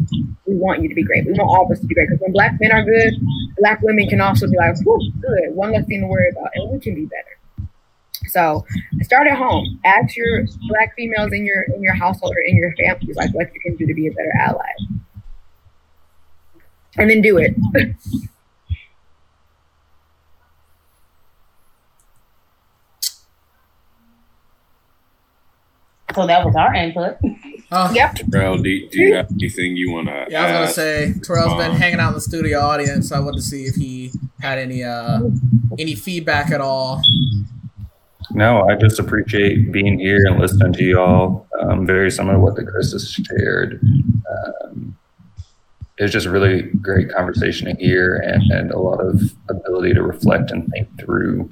[0.45, 1.25] We want you to be great.
[1.25, 2.09] We want all of us to be great.
[2.09, 3.13] Because when black men are good,
[3.57, 5.55] black women can also be like, whoo, good.
[5.55, 6.49] One less thing to worry about.
[6.55, 7.39] And we can be better.
[8.27, 8.65] So
[9.01, 9.79] start at home.
[9.85, 13.53] Ask your black females in your in your household or in your families like what
[13.53, 14.71] you can do to be a better ally.
[16.97, 17.55] And then do it.
[26.15, 27.17] so that was our input.
[27.71, 28.15] Uh, yep.
[28.31, 30.25] Terrell, do, do you have anything you want to?
[30.29, 33.09] Yeah, I was gonna say Terrell's been hanging out in the studio audience.
[33.09, 35.21] So I wanted to see if he had any uh
[35.77, 37.01] any feedback at all.
[38.31, 41.47] No, I just appreciate being here and listening to y'all.
[41.61, 43.81] Um, very similar to what the Chris has shared.
[44.63, 44.97] Um,
[45.97, 50.67] it's just really great conversation here and, and a lot of ability to reflect and
[50.69, 51.49] think through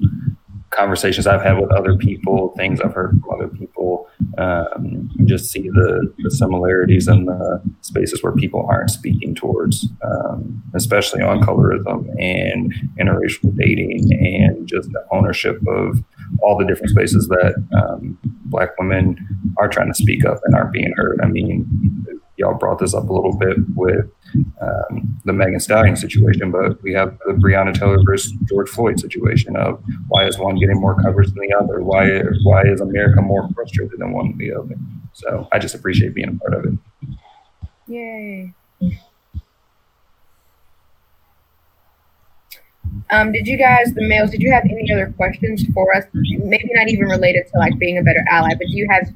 [0.70, 5.68] conversations I've had with other people, things I've heard from other people, um, just see
[5.68, 12.08] the, the, similarities in the spaces where people aren't speaking towards, um, especially on colorism
[12.20, 16.02] and interracial dating and just the ownership of
[16.42, 19.16] all the different spaces that um, Black women
[19.58, 21.20] are trying to speak up and aren't being heard.
[21.22, 22.06] I mean,
[22.38, 24.10] y'all brought this up a little bit with
[24.60, 29.56] um, the Megan Stallion situation, but we have the Breonna Taylor versus George Floyd situation
[29.56, 31.82] of why is one getting more coverage than the other?
[31.82, 34.76] Why why is America more frustrated than one than the other?
[35.12, 36.78] So I just appreciate being a part of it.
[37.88, 38.54] Yay.
[43.10, 46.04] Um, did you guys, the males, did you have any other questions for us?
[46.12, 49.08] Maybe not even related to like being a better ally, but do you have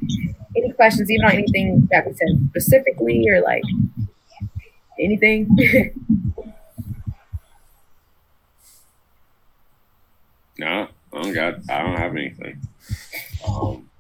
[0.57, 3.63] any questions, even on anything that we said specifically or like
[4.99, 5.49] anything?
[10.59, 11.55] no, I don't got.
[11.71, 12.61] I don't have anything.
[13.47, 13.91] Um,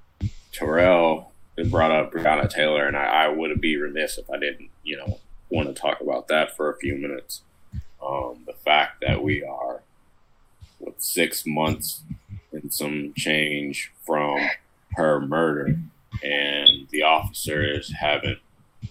[0.52, 1.32] Terrell
[1.70, 5.18] brought up Breonna Taylor, and I, I would be remiss if I didn't, you know,
[5.50, 7.42] want to talk about that for a few minutes.
[8.04, 9.61] Um, the fact that we are
[11.02, 12.02] six months
[12.52, 14.38] and some change from
[14.92, 15.78] her murder,
[16.22, 18.38] and the officers haven't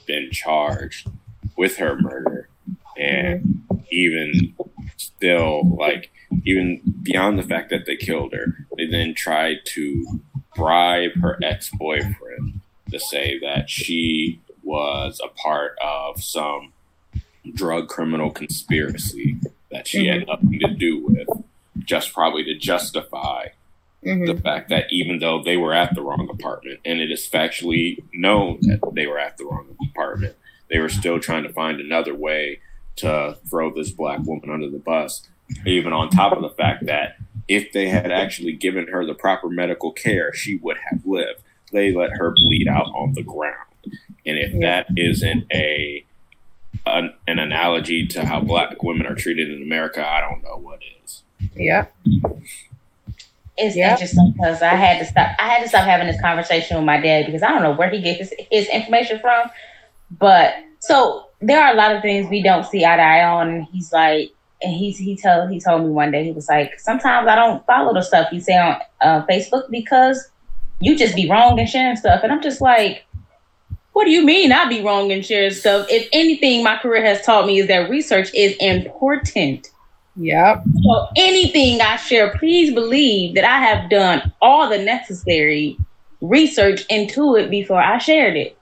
[0.05, 1.09] been charged
[1.57, 2.49] with her murder,
[2.97, 3.77] and mm-hmm.
[3.91, 4.53] even
[4.97, 6.11] still, like
[6.45, 10.19] even beyond the fact that they killed her, they then tried to
[10.55, 12.59] bribe her ex boyfriend
[12.89, 16.73] to say that she was a part of some
[17.53, 19.37] drug criminal conspiracy
[19.71, 20.19] that she mm-hmm.
[20.19, 21.27] had nothing to do with,
[21.85, 23.47] just probably to justify
[24.05, 24.25] mm-hmm.
[24.25, 28.03] the fact that even though they were at the wrong apartment and it is factually
[28.13, 30.35] known that they were at the wrong apartment,
[30.69, 32.59] they were still trying to find another way
[32.97, 35.27] to throw this black woman under the bus.
[35.65, 37.17] Even on top of the fact that
[37.47, 41.41] if they had actually given her the proper medical care, she would have lived.
[41.73, 43.67] They let her bleed out on the ground.
[44.25, 46.05] And if that isn't a
[46.85, 50.79] an, an analogy to how black women are treated in America, I don't know what
[51.03, 51.20] is.
[51.55, 51.87] Yeah.
[53.57, 53.91] It's yeah.
[53.91, 55.29] interesting because I had to stop.
[55.39, 57.89] I had to stop having this conversation with my dad because I don't know where
[57.89, 59.49] he gets his, his information from.
[60.19, 63.49] But so there are a lot of things we don't see eye to eye on.
[63.49, 64.31] And he's like,
[64.61, 67.65] and he's he told he told me one day he was like, sometimes I don't
[67.65, 70.29] follow the stuff you say on uh, Facebook because
[70.79, 73.05] you just be wrong and sharing stuff, and I'm just like,
[73.93, 75.87] what do you mean I be wrong and sharing stuff?
[75.89, 79.69] If anything, my career has taught me is that research is important.
[80.15, 80.63] Yep.
[80.83, 85.77] So anything I share, please believe that I have done all the necessary
[86.19, 88.57] research into it before I shared it.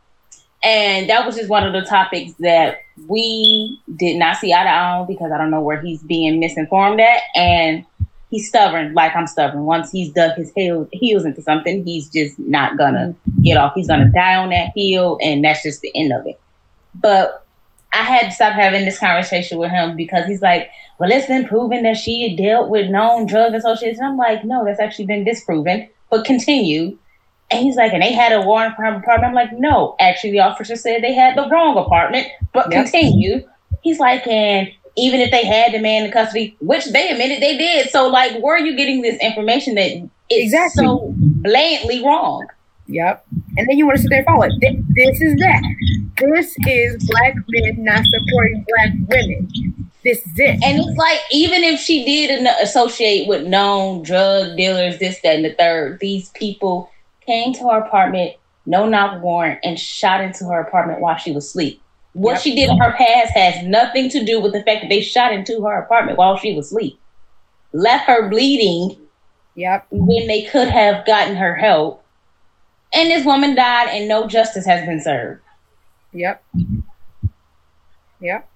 [0.64, 4.70] And that was just one of the topics that we did not see eye to
[4.70, 7.22] eye on because I don't know where he's being misinformed at.
[7.36, 7.86] And
[8.30, 9.66] he's stubborn, like I'm stubborn.
[9.66, 13.42] Once he's dug his heel, heels into something, he's just not gonna mm-hmm.
[13.42, 13.74] get off.
[13.76, 16.40] He's gonna die on that heel, and that's just the end of it.
[16.96, 17.46] But
[17.94, 20.70] I had to stop having this conversation with him because he's like,
[21.00, 24.00] well, it's been proven that she dealt with known drug associates.
[24.00, 26.98] And I'm like, no, that's actually been disproven, but continue.
[27.50, 29.30] And he's like, and they had a warrant for her apartment.
[29.30, 32.84] I'm like, no, actually, the officer said they had the wrong apartment, but yep.
[32.84, 33.48] continue.
[33.82, 37.58] He's like, and even if they had the man in custody, which they admitted they
[37.58, 37.90] did.
[37.90, 39.92] So, like, where are you getting this information that
[40.30, 40.86] is exactly.
[40.86, 42.46] so blatantly wrong?
[42.88, 43.26] Yep.
[43.58, 44.54] And then you want to sit there and follow it.
[44.60, 45.64] This is that.
[46.18, 49.79] This is black men not supporting black women.
[50.04, 50.64] This is it.
[50.64, 55.46] And it's like, even if she did associate with known drug dealers, this, that, and
[55.46, 56.90] the third, these people
[57.26, 58.36] came to her apartment,
[58.66, 61.82] no knock warrant, and shot into her apartment while she was asleep.
[62.14, 62.42] What yep.
[62.42, 65.34] she did in her past has nothing to do with the fact that they shot
[65.34, 67.00] into her apartment while she was asleep.
[67.74, 68.98] Left her bleeding.
[69.56, 69.88] Yep.
[69.92, 72.04] When they could have gotten her help.
[72.94, 75.42] And this woman died and no justice has been served.
[76.14, 76.44] Yep.
[78.22, 78.50] Yep.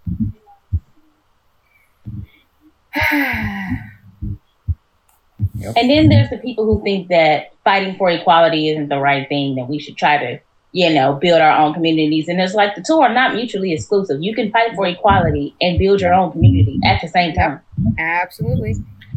[5.55, 5.75] Yep.
[5.77, 9.55] And then there's the people who think that fighting for equality isn't the right thing,
[9.55, 10.39] that we should try to
[10.73, 12.27] you know, build our own communities.
[12.27, 14.21] And it's like the two are not mutually exclusive.
[14.21, 17.61] You can fight for equality and build your own community at the same time.
[17.99, 18.75] Absolutely.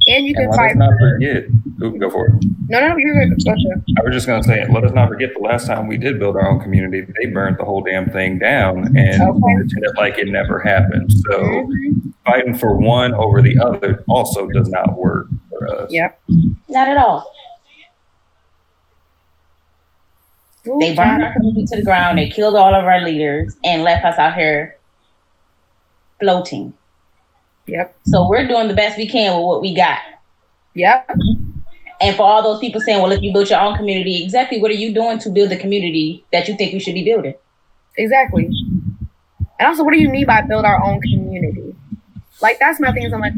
[0.09, 0.77] And you can and fight.
[0.77, 1.45] Let us not forget.
[1.83, 2.45] Ooh, go for it.
[2.69, 3.45] No, no, you're good.
[3.45, 5.97] Go I was just going to say, let us not forget the last time we
[5.97, 9.55] did build our own community, they burned the whole damn thing down and okay.
[9.57, 11.13] pretended like it never happened.
[11.13, 12.11] So mm-hmm.
[12.25, 15.91] fighting for one over the other also does not work for us.
[15.93, 16.21] Yep.
[16.69, 17.33] Not at all.
[20.81, 22.19] They burned our community to the ground.
[22.19, 24.77] They killed all of our leaders and left us out here
[26.21, 26.75] floating.
[27.67, 27.97] Yep.
[28.05, 29.99] So we're doing the best we can with what we got.
[30.75, 31.11] Yep.
[32.01, 34.71] And for all those people saying, well, if you build your own community, exactly what
[34.71, 37.35] are you doing to build the community that you think we should be building?
[37.97, 38.51] Exactly.
[39.59, 41.75] And also, what do you mean by build our own community?
[42.43, 43.33] Like, that's my thing is I'm like,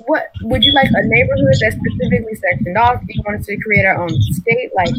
[0.00, 3.00] what would you like a neighborhood that's specifically sectioned off?
[3.00, 4.70] Do you want us to create our own state?
[4.74, 4.94] Like,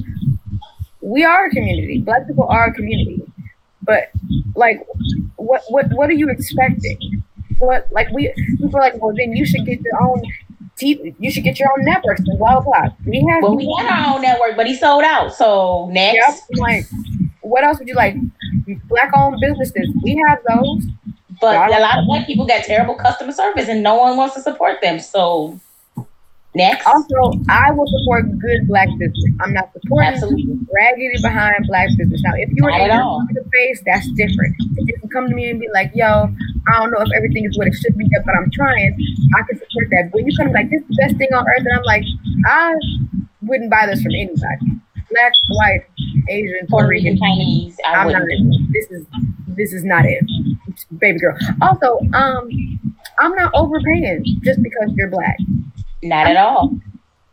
[1.02, 2.00] we are a community.
[2.00, 3.22] Black people are a community.
[3.84, 4.10] But
[4.56, 4.86] like,
[5.38, 7.17] what what what are you expecting?
[7.60, 10.24] What like we people like, well, then you should get your own.
[10.78, 12.90] TV, you should get your own networks and blah blah.
[13.04, 15.34] We have well, we had our own network, but he sold out.
[15.34, 16.60] So next, yep.
[16.60, 16.86] Like,
[17.42, 18.16] what else would you like?
[18.88, 19.90] Black owned businesses.
[20.04, 20.86] We have those.
[21.42, 24.42] But a lot of black people got terrible customer service, and no one wants to
[24.42, 25.00] support them.
[25.00, 25.60] So
[26.58, 26.88] Next.
[26.88, 29.34] Also, I will support good black business.
[29.42, 30.58] I'm not supporting Absolutely.
[30.74, 32.22] raggedy behind black business.
[32.26, 34.56] Now, if you were in the face, that's different.
[34.76, 36.34] If you can come to me and be like, yo,
[36.68, 38.98] I don't know if everything is what it should be, but I'm trying,
[39.38, 40.10] I can support that.
[40.12, 42.04] But when you come like, this is the best thing on earth, and I'm like,
[42.48, 42.74] I
[43.44, 44.82] wouldn't buy this from anybody.
[45.10, 45.86] Black, white,
[46.28, 47.78] Asian, Puerto Rican, Chinese.
[47.86, 48.24] I am not.
[48.74, 49.06] This is
[49.56, 50.26] this is not it,
[51.00, 51.38] baby girl.
[51.62, 52.50] Also, um,
[53.20, 55.38] I'm not overpaying just because you're black.
[56.04, 56.78] Not at all.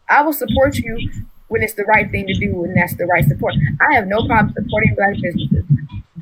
[0.09, 1.11] I will support you
[1.49, 3.55] when it's the right thing to do and that's the right support.
[3.89, 5.65] I have no problem supporting black businesses.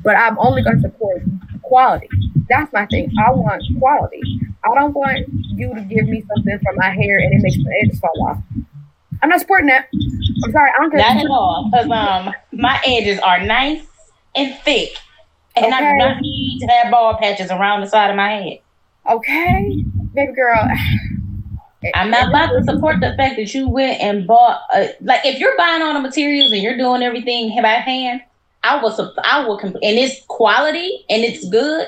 [0.03, 1.23] but I'm only going to support
[1.61, 2.09] quality.
[2.49, 3.11] That's my thing.
[3.25, 4.21] I want quality.
[4.63, 7.71] I don't want you to give me something for my hair and it makes my
[7.81, 8.37] edges fall off.
[9.21, 9.87] I'm not supporting that.
[10.43, 10.71] I'm sorry.
[10.77, 10.99] I don't care.
[10.99, 11.69] Not at all.
[11.71, 13.85] Because um, my edges are nice
[14.35, 14.97] and thick,
[15.55, 15.75] and okay.
[15.75, 18.59] I do not need to have bald patches around the side of my head.
[19.09, 20.67] Okay, baby girl.
[21.93, 24.61] I'm not about to support the fact that you went and bought.
[24.75, 28.21] A, like, if you're buying all the materials and you're doing everything by hand,
[28.63, 29.13] I will.
[29.23, 29.59] I will.
[29.59, 31.87] And it's quality and it's good.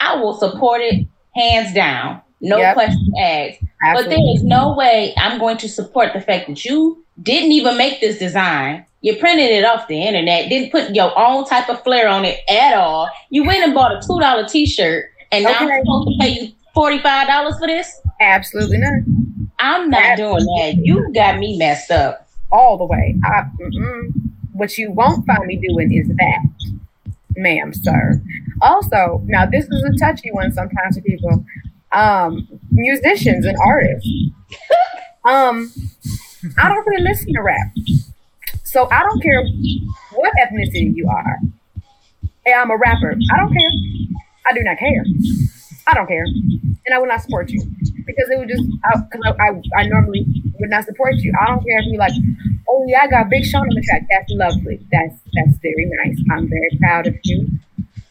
[0.00, 2.20] I will support it hands down.
[2.40, 2.74] No yep.
[2.74, 3.60] question asked.
[3.82, 4.02] Absolutely.
[4.02, 7.76] But there is no way I'm going to support the fact that you didn't even
[7.76, 8.84] make this design.
[9.00, 12.38] You printed it off the internet, didn't put your own type of flair on it
[12.48, 13.08] at all.
[13.30, 15.54] You went and bought a two dollar t shirt, and now.
[15.54, 18.00] I'm supposed to pay you forty five dollars for this?
[18.20, 18.92] Absolutely not.
[19.58, 20.44] I'm not Absolutely.
[20.44, 20.86] doing that.
[20.86, 23.16] You got me messed up all the way.
[23.24, 23.44] I,
[24.52, 28.20] what you won't find me doing is that, ma'am, sir.
[28.60, 31.44] Also, now this is a touchy one sometimes for people
[31.92, 34.08] um, musicians and artists.
[35.24, 35.72] um,
[36.58, 37.72] I don't really listen to rap.
[38.64, 39.42] So I don't care
[40.12, 41.38] what ethnicity you are.
[42.44, 43.14] Hey, I'm a rapper.
[43.32, 43.70] I don't care.
[44.46, 45.04] I do not care.
[45.86, 46.24] I don't care.
[46.92, 47.58] And I will not support you
[48.04, 48.62] because it would just,
[49.10, 50.26] because I, I, I, I, normally
[50.60, 51.32] would not support you.
[51.40, 52.12] I don't care if you like,
[52.68, 54.06] oh yeah, I got Big Sean on the track.
[54.10, 54.78] That's lovely.
[54.92, 56.18] That's that's very nice.
[56.30, 57.48] I'm very proud of you.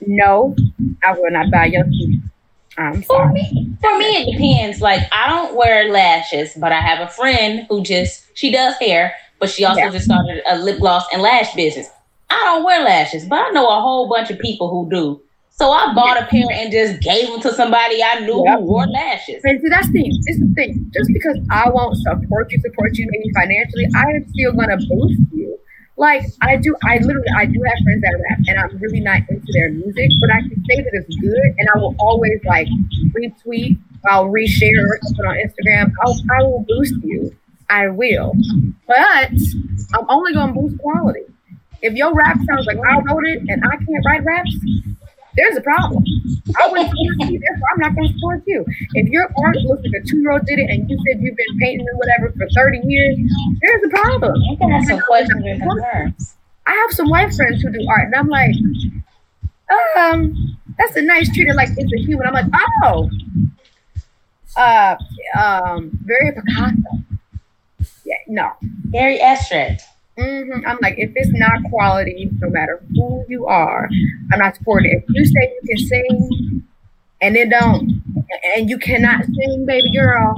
[0.08, 0.56] No,
[1.04, 2.24] I will not buy your suit.
[2.76, 3.28] I'm sorry.
[3.28, 4.82] For me, for me, it depends.
[4.82, 9.14] Like I don't wear lashes, but I have a friend who just she does hair,
[9.38, 9.92] but she also yeah.
[9.92, 11.88] just started a lip gloss and lash business.
[12.32, 15.22] I don't wear lashes, but I know a whole bunch of people who do.
[15.62, 18.58] So I bought a pair and just gave them to somebody I knew yep.
[18.58, 19.44] who wore lashes.
[19.44, 20.10] And see, that's the thing.
[20.26, 20.90] This is the thing.
[20.92, 25.22] Just because I won't support you, support you maybe financially, I am still gonna boost
[25.32, 25.60] you.
[25.98, 29.22] Like I do, I literally, I do have friends that rap, and I'm really not
[29.30, 32.68] into their music, but I can say that it's good, and I will always like
[33.14, 33.78] retweet,
[34.10, 35.94] I'll reshare or put on Instagram.
[36.02, 37.36] I'll, I will boost you.
[37.70, 38.34] I will,
[38.88, 38.98] but
[39.94, 41.22] I'm only gonna boost quality.
[41.84, 44.56] If your rap sounds like I wrote it and I can't write raps,
[45.36, 46.04] there's a problem.
[46.60, 48.66] I wouldn't support you, therefore I'm not going to support you.
[48.94, 51.36] If your art looks like a two year old did it and you said you've
[51.36, 53.18] been painting or whatever for 30 years,
[53.62, 54.34] there's a problem.
[54.50, 56.36] You can have some questions and concerns.
[56.68, 58.56] I have some white friends who do art, and I'm like,
[59.98, 62.28] um, that's a nice treatment, like it's a human.
[62.28, 62.46] I'm like,
[62.84, 63.10] oh,
[64.58, 64.96] uh,
[65.40, 66.76] um, very Picasso.
[68.06, 69.84] Yeah, no, very abstract.
[70.18, 70.68] Mm-hmm.
[70.68, 73.90] I'm like, if it's not quality, no matter who you are,
[74.32, 75.06] I'm not supporting it.
[75.08, 76.68] If you say you can sing
[77.22, 78.04] and then don't,
[78.56, 80.36] and you cannot sing, baby girl,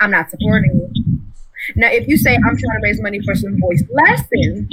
[0.00, 1.20] I'm not supporting you.
[1.74, 4.70] Now, if you say I'm trying to raise money for some voice lessons,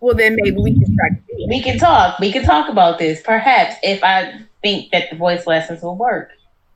[0.00, 1.48] well, then maybe we can try to do it.
[1.48, 2.18] We can talk.
[2.18, 3.20] We can talk about this.
[3.22, 6.30] Perhaps if I think that the voice lessons will work.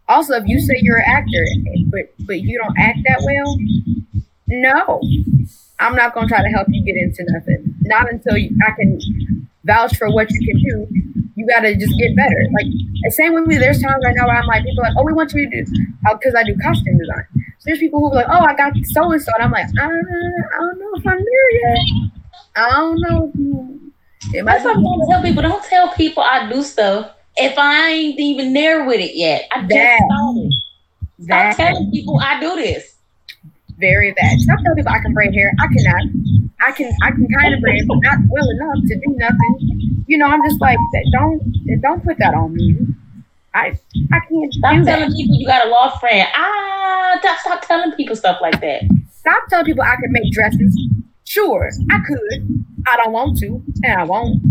[0.09, 1.47] Also, if you say you're an actor,
[1.87, 3.57] but but you don't act that well,
[4.53, 5.00] no,
[5.78, 7.74] I'm not gonna try to help you get into nothing.
[7.82, 10.86] Not until you, I can vouch for what you can do.
[11.34, 12.36] You gotta just get better.
[12.53, 12.66] Like
[13.12, 13.57] same with me.
[13.57, 15.72] There's times right now where I'm like, people like, oh, we want you to do
[16.12, 17.24] because I do costume design.
[17.59, 19.66] So there's people who are like, oh, I got so and so, and I'm like,
[19.66, 22.11] uh, I don't know if I'm there yet.
[22.57, 23.32] I don't know.
[24.34, 25.42] If That's what I'm trying to tell people.
[25.42, 29.48] Don't tell people I do stuff if I ain't even there with it yet.
[29.50, 30.53] I just started.
[31.22, 32.91] Stop telling people I do this
[33.83, 34.41] very bad.
[34.41, 35.53] Stop telling people I can braid hair.
[35.59, 36.03] I cannot.
[36.62, 40.05] I can I can kind of braid, but not well enough to do nothing.
[40.07, 40.78] You know, I'm just like
[41.12, 41.43] don't
[41.83, 42.78] don't put that on me.
[43.55, 43.76] I
[44.12, 45.12] I can't stop telling that.
[45.12, 46.26] people you got a law friend.
[46.35, 48.83] Ah, stop, stop telling people stuff like that.
[49.12, 50.78] Stop telling people I can make dresses.
[51.24, 52.64] Sure, I could.
[52.87, 54.43] I don't want to, and I won't.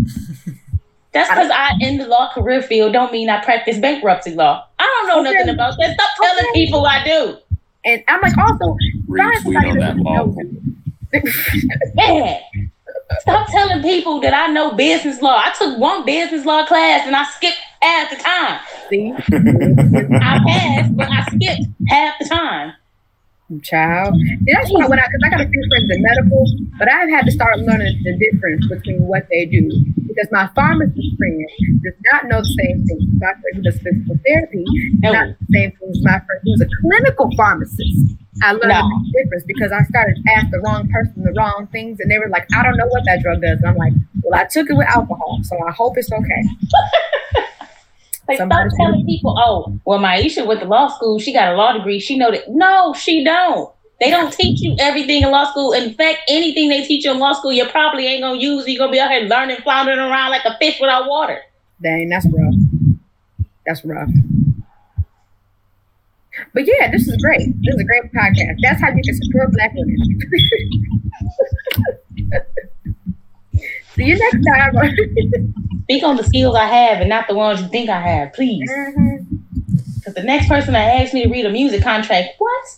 [1.12, 4.66] That's because I, in the law career field don't mean I practice bankruptcy law.
[4.78, 5.38] I don't know okay.
[5.38, 5.94] nothing about that.
[5.94, 6.64] Stop telling okay.
[6.64, 7.36] people I do.
[7.84, 8.76] And I'm like, also,
[9.08, 10.32] retweet on that law.
[11.94, 12.40] Man,
[13.20, 15.36] stop telling people that I know business law.
[15.36, 18.60] I took one business law class and I skipped half the time.
[18.88, 19.12] See,
[20.20, 22.72] I passed, but I skipped half the time
[23.60, 24.14] child.
[24.14, 24.46] Mm-hmm.
[24.46, 26.44] And that's why when I, because I got a few friends in medical,
[26.78, 29.68] but I've had to start learning the difference between what they do
[30.12, 31.40] because my pharmacist friend
[31.82, 34.64] does not know the same thing as my friend who does physical therapy,
[35.00, 35.12] no.
[35.12, 38.16] not the same thing as my friend who's a clinical pharmacist.
[38.42, 38.88] I learned no.
[39.12, 42.28] the difference because I started asking the wrong person the wrong things, and they were
[42.28, 43.92] like, "I don't know what that drug does." And I'm like,
[44.22, 46.42] "Well, I took it with alcohol, so I hope it's okay."
[48.28, 51.18] Like stop telling people, oh, well, Maisha went to law school.
[51.18, 51.98] She got a law degree.
[51.98, 52.48] She know that.
[52.48, 53.72] No, she don't.
[54.00, 55.72] They don't teach you everything in law school.
[55.72, 58.66] In fact, anything they teach you in law school, you probably ain't gonna use.
[58.66, 61.38] You're gonna be out here learning, floundering around like a fish without water.
[61.82, 62.54] Dang, that's rough.
[63.64, 64.10] That's rough.
[66.54, 67.46] But yeah, this is great.
[67.62, 68.56] This is a great podcast.
[68.62, 69.96] That's how you can support Black women.
[73.94, 75.54] See you next time.
[75.82, 78.70] Speak on the skills I have and not the ones you think I have, please.
[78.70, 80.12] Because mm-hmm.
[80.12, 82.76] the next person that asks me to read a music contract, what?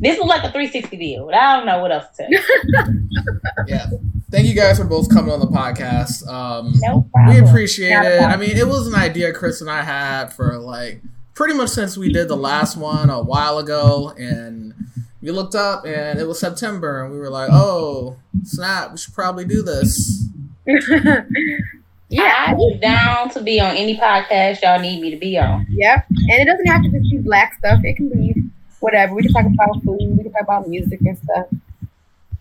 [0.00, 1.30] This was like a 360 deal.
[1.34, 2.28] I don't know what else to say.
[3.66, 3.86] yeah.
[4.30, 6.26] Thank you guys for both coming on the podcast.
[6.28, 7.34] Um, no problem.
[7.34, 8.22] We appreciate it.
[8.22, 11.02] I mean, it was an idea Chris and I had for like
[11.34, 14.74] pretty much since we did the last one a while ago, and
[15.22, 18.92] we looked up and it was September, and we were like, "Oh, snap!
[18.92, 20.27] We should probably do this."
[22.10, 25.66] yeah, I'm down to be on any podcast y'all need me to be on.
[25.70, 27.80] Yep, and it doesn't have to just be black stuff.
[27.84, 28.34] It can be
[28.80, 29.14] whatever.
[29.14, 29.98] We can talk about food.
[29.98, 31.46] We can talk about music and stuff.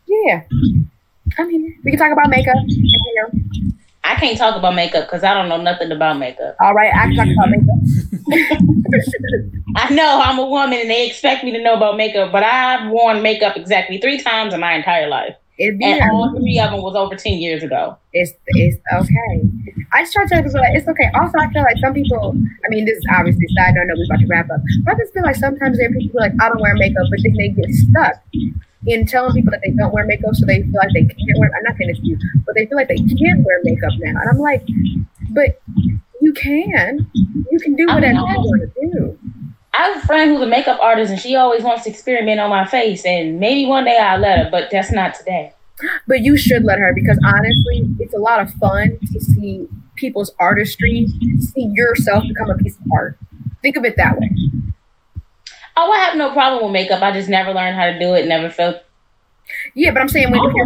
[0.07, 0.43] Yeah,
[1.37, 1.73] I'm here.
[1.83, 2.57] We can talk about makeup.
[4.03, 6.57] I can't talk about makeup because I don't know nothing about makeup.
[6.61, 8.61] All right, I can talk about makeup.
[9.75, 12.89] I know I'm a woman and they expect me to know about makeup, but I've
[12.89, 15.35] worn makeup exactly three times in my entire life.
[15.59, 17.97] And all three of them was over 10 years ago.
[18.13, 19.41] It's it's okay.
[19.93, 21.09] I just try to tell people like it's okay.
[21.15, 22.35] Also, I feel like some people.
[22.65, 23.81] I mean, this is obviously side note.
[23.81, 24.61] I know we're about to wrap up.
[24.83, 26.75] But I just feel like sometimes there are people who are like I don't wear
[26.75, 28.21] makeup, but then they get stuck
[28.85, 31.49] in telling people that they don't wear makeup, so they feel like they can't wear.
[31.57, 34.21] I'm not saying it's you, but they feel like they can't wear makeup now.
[34.21, 34.61] And I'm like,
[35.29, 35.59] but
[36.21, 37.09] you can.
[37.13, 39.19] You can do whatever you want to do.
[39.77, 42.49] I have a friend who's a makeup artist, and she always wants to experiment on
[42.49, 43.05] my face.
[43.05, 45.53] And maybe one day I'll let her, but that's not today.
[46.07, 50.33] But you should let her because honestly, it's a lot of fun to see people's
[50.39, 51.07] artistry,
[51.39, 53.19] see yourself become a piece of art.
[53.61, 54.31] Think of it that way.
[55.75, 57.03] Oh, I have no problem with makeup.
[57.03, 58.27] I just never learned how to do it.
[58.27, 58.77] Never felt.
[59.75, 60.65] Yeah, but I'm saying when oh, you're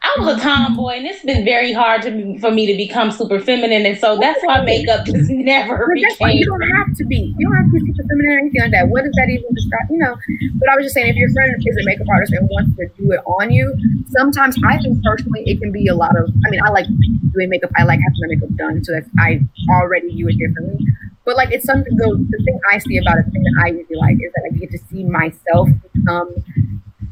[0.00, 3.40] I was a tomboy, and it's been very hard to for me to become super
[3.40, 6.38] feminine, and so that's why makeup just never became.
[6.38, 7.34] You don't have to be.
[7.36, 8.88] You don't have to be super feminine or anything like that.
[8.88, 9.90] What does that even describe?
[9.90, 10.14] You know.
[10.54, 12.86] But I was just saying, if your friend is a makeup artist and wants to
[12.96, 13.74] do it on you,
[14.08, 16.30] sometimes I think personally it can be a lot of.
[16.46, 16.86] I mean, I like
[17.34, 17.70] doing makeup.
[17.76, 20.86] I like having my makeup done, so that I already view it differently.
[21.24, 21.94] But like, it's something.
[21.96, 24.48] The, the thing I see about it, the thing that I really like is that
[24.48, 26.32] I get to see myself become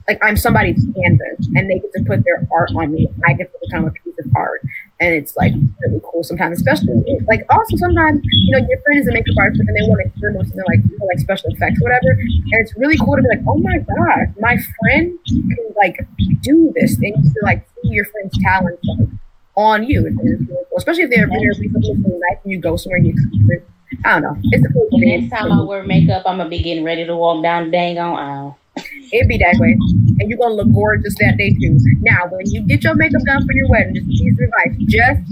[0.08, 3.08] like I'm somebody's canvas and they get to put their art on me.
[3.26, 4.62] I get to become a piece of art.
[5.00, 5.52] And it's like
[5.82, 9.60] really cool sometimes, especially like also sometimes, you know, your friend is a makeup artist
[9.60, 12.10] and they want to experiment something like like special effects, whatever.
[12.10, 15.98] And it's really cool to be like, oh my god, my friend can like
[16.40, 19.08] do this you can like see your friend's talent like,
[19.56, 20.02] on you.
[20.02, 20.66] Really cool.
[20.76, 21.96] Especially if they're very recently
[22.30, 23.62] nice and you go somewhere and you
[24.04, 24.36] I don't know.
[24.52, 25.28] It's a cool thing.
[25.28, 27.98] Next time I wear makeup, I'm gonna be getting ready to walk down the dang
[27.98, 28.58] on aisle.
[28.76, 29.72] It be that way.
[30.20, 31.78] And you're gonna look gorgeous that day too.
[32.00, 34.76] Now, when you get your makeup done for your wedding, just a piece of advice,
[34.88, 35.22] just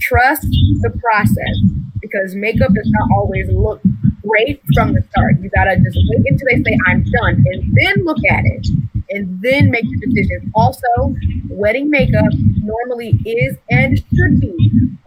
[0.00, 0.46] trust
[0.82, 1.56] the process
[2.00, 3.80] because makeup does not always look
[4.22, 5.40] great from the start.
[5.40, 8.66] You gotta just wait until they say I'm done and then look at it
[9.10, 10.50] and then make your decisions.
[10.54, 11.14] Also,
[11.48, 12.32] wedding makeup
[12.62, 14.52] normally is and should be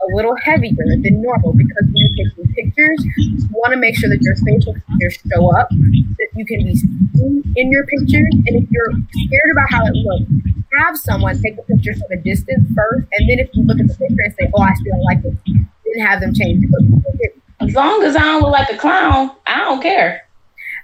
[0.01, 4.09] a little heavier than normal because when you're taking pictures, you want to make sure
[4.09, 8.33] that your facial features show up, that you can be seen in your pictures.
[8.47, 10.31] And if you're scared about how it looks,
[10.77, 13.87] have someone take a picture from a distance first, and then if you look at
[13.87, 17.35] the picture and say, "Oh, I still like it," then have them change it.
[17.59, 20.28] As long as I don't look like a clown, I don't care.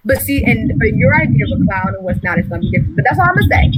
[0.05, 2.71] But see, and but your idea of a clown and what's not is gonna be
[2.71, 2.95] different.
[2.95, 3.71] But that's all I'm gonna say.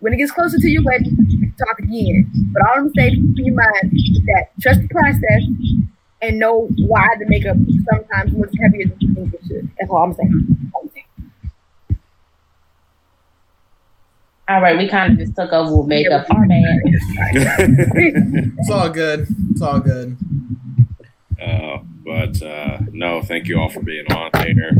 [0.00, 2.30] When it gets closer to your wedding, we talk again.
[2.52, 3.92] But all I'm gonna say, keep in mind
[4.26, 5.42] that trust the process
[6.20, 7.56] and know why the makeup
[7.90, 9.70] sometimes looks heavier than you think it should.
[9.78, 10.70] That's all I'm saying.
[10.74, 12.00] All, I'm saying.
[14.48, 16.26] all right, we kind of just took over with makeup.
[16.30, 16.80] Our man.
[16.84, 19.26] it's all good.
[19.50, 20.16] It's all good.
[21.40, 24.72] Uh, but uh, no, thank you all for being on there.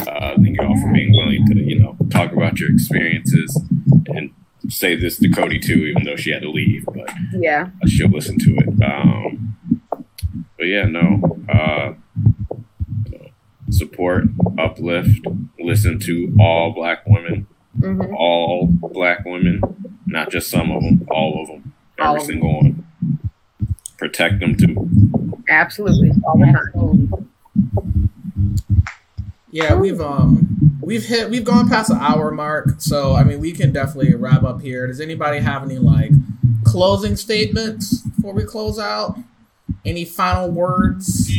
[0.00, 3.60] Uh, thank you all for being willing to, you know, talk about your experiences
[4.06, 4.32] and
[4.68, 6.84] say this to Cody too, even though she had to leave.
[6.86, 8.82] But yeah, she'll listen to it.
[8.82, 9.56] Um,
[10.56, 11.38] but yeah, no.
[11.48, 11.94] Uh,
[13.70, 14.24] support,
[14.58, 15.26] uplift,
[15.58, 17.46] listen to all black women,
[17.78, 18.14] mm-hmm.
[18.14, 19.60] all black women,
[20.06, 22.86] not just some of them, all of them, every all single one.
[23.98, 24.88] Protect them too.
[25.48, 27.30] Absolutely, all the time.
[29.50, 33.52] Yeah, we've um we've hit we've gone past the hour mark, so I mean we
[33.52, 34.86] can definitely wrap up here.
[34.86, 36.12] Does anybody have any like
[36.64, 39.18] closing statements before we close out?
[39.84, 41.30] Any final words?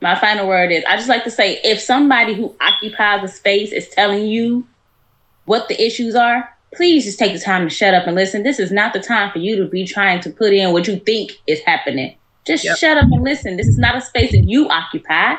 [0.00, 3.72] my final word is I just like to say if somebody who occupies a space
[3.72, 4.66] is telling you
[5.44, 8.42] what the issues are, please just take the time to shut up and listen.
[8.42, 10.98] This is not the time for you to be trying to put in what you
[10.98, 12.17] think is happening.
[12.48, 12.78] Just yep.
[12.78, 13.58] shut up and listen.
[13.58, 15.34] This is not a space that you occupy.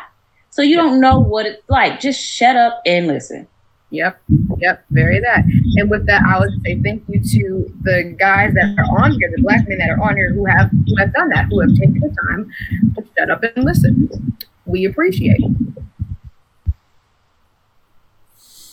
[0.52, 2.00] So you don't know what it's like.
[2.00, 3.48] Just shut up and listen.
[3.90, 4.22] Yep,
[4.60, 5.44] yep, very that.
[5.78, 9.32] And with that, I would say thank you to the guys that are on here,
[9.36, 11.72] the black men that are on here who have who have done that, who have
[11.72, 12.52] taken the time
[12.96, 14.38] to shut up and listen.
[14.68, 15.42] We appreciate.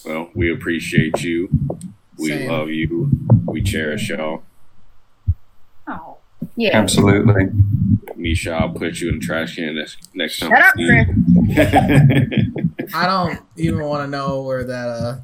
[0.04, 1.48] Well, we appreciate you.
[2.18, 2.50] We Same.
[2.50, 3.10] love you.
[3.46, 4.42] We cherish y'all.
[5.88, 6.15] Oh,
[6.56, 6.76] yeah.
[6.76, 7.48] Absolutely.
[8.16, 10.50] Misha, I'll put you in the trash can next, next time.
[10.50, 11.08] Shut up, Chris.
[12.94, 15.16] I don't even want to know where that uh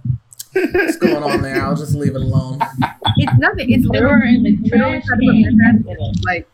[0.53, 1.65] what's going on there.
[1.65, 2.61] I'll just leave it alone.
[3.17, 3.73] It's nothing.
[3.73, 5.85] It's literally in the trash can.
[6.25, 6.49] Like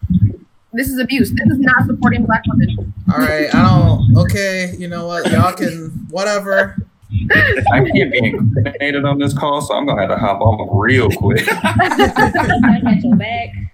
[0.73, 1.31] this is abuse.
[1.33, 2.93] This is not supporting black women.
[3.13, 4.17] All right, I don't.
[4.17, 5.31] Okay, you know what?
[5.31, 6.77] Y'all can whatever.
[7.31, 11.11] I can't be incriminated on this call, so I'm gonna have to hop off real
[11.11, 11.47] quick.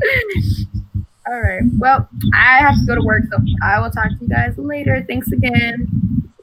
[1.26, 1.62] All right.
[1.78, 5.04] Well, I have to go to work, so I will talk to you guys later.
[5.06, 5.86] Thanks again.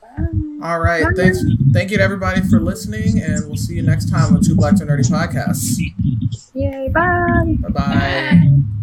[0.01, 0.67] Bye.
[0.67, 1.03] All right.
[1.03, 1.13] Bye.
[1.15, 1.43] Thanks.
[1.73, 4.75] Thank you to everybody for listening, and we'll see you next time on Two Black
[4.75, 5.79] to Nerdy Podcasts.
[6.53, 6.89] Yay.
[6.89, 7.57] Bye.
[7.59, 7.71] Bye-bye.
[7.71, 8.75] bye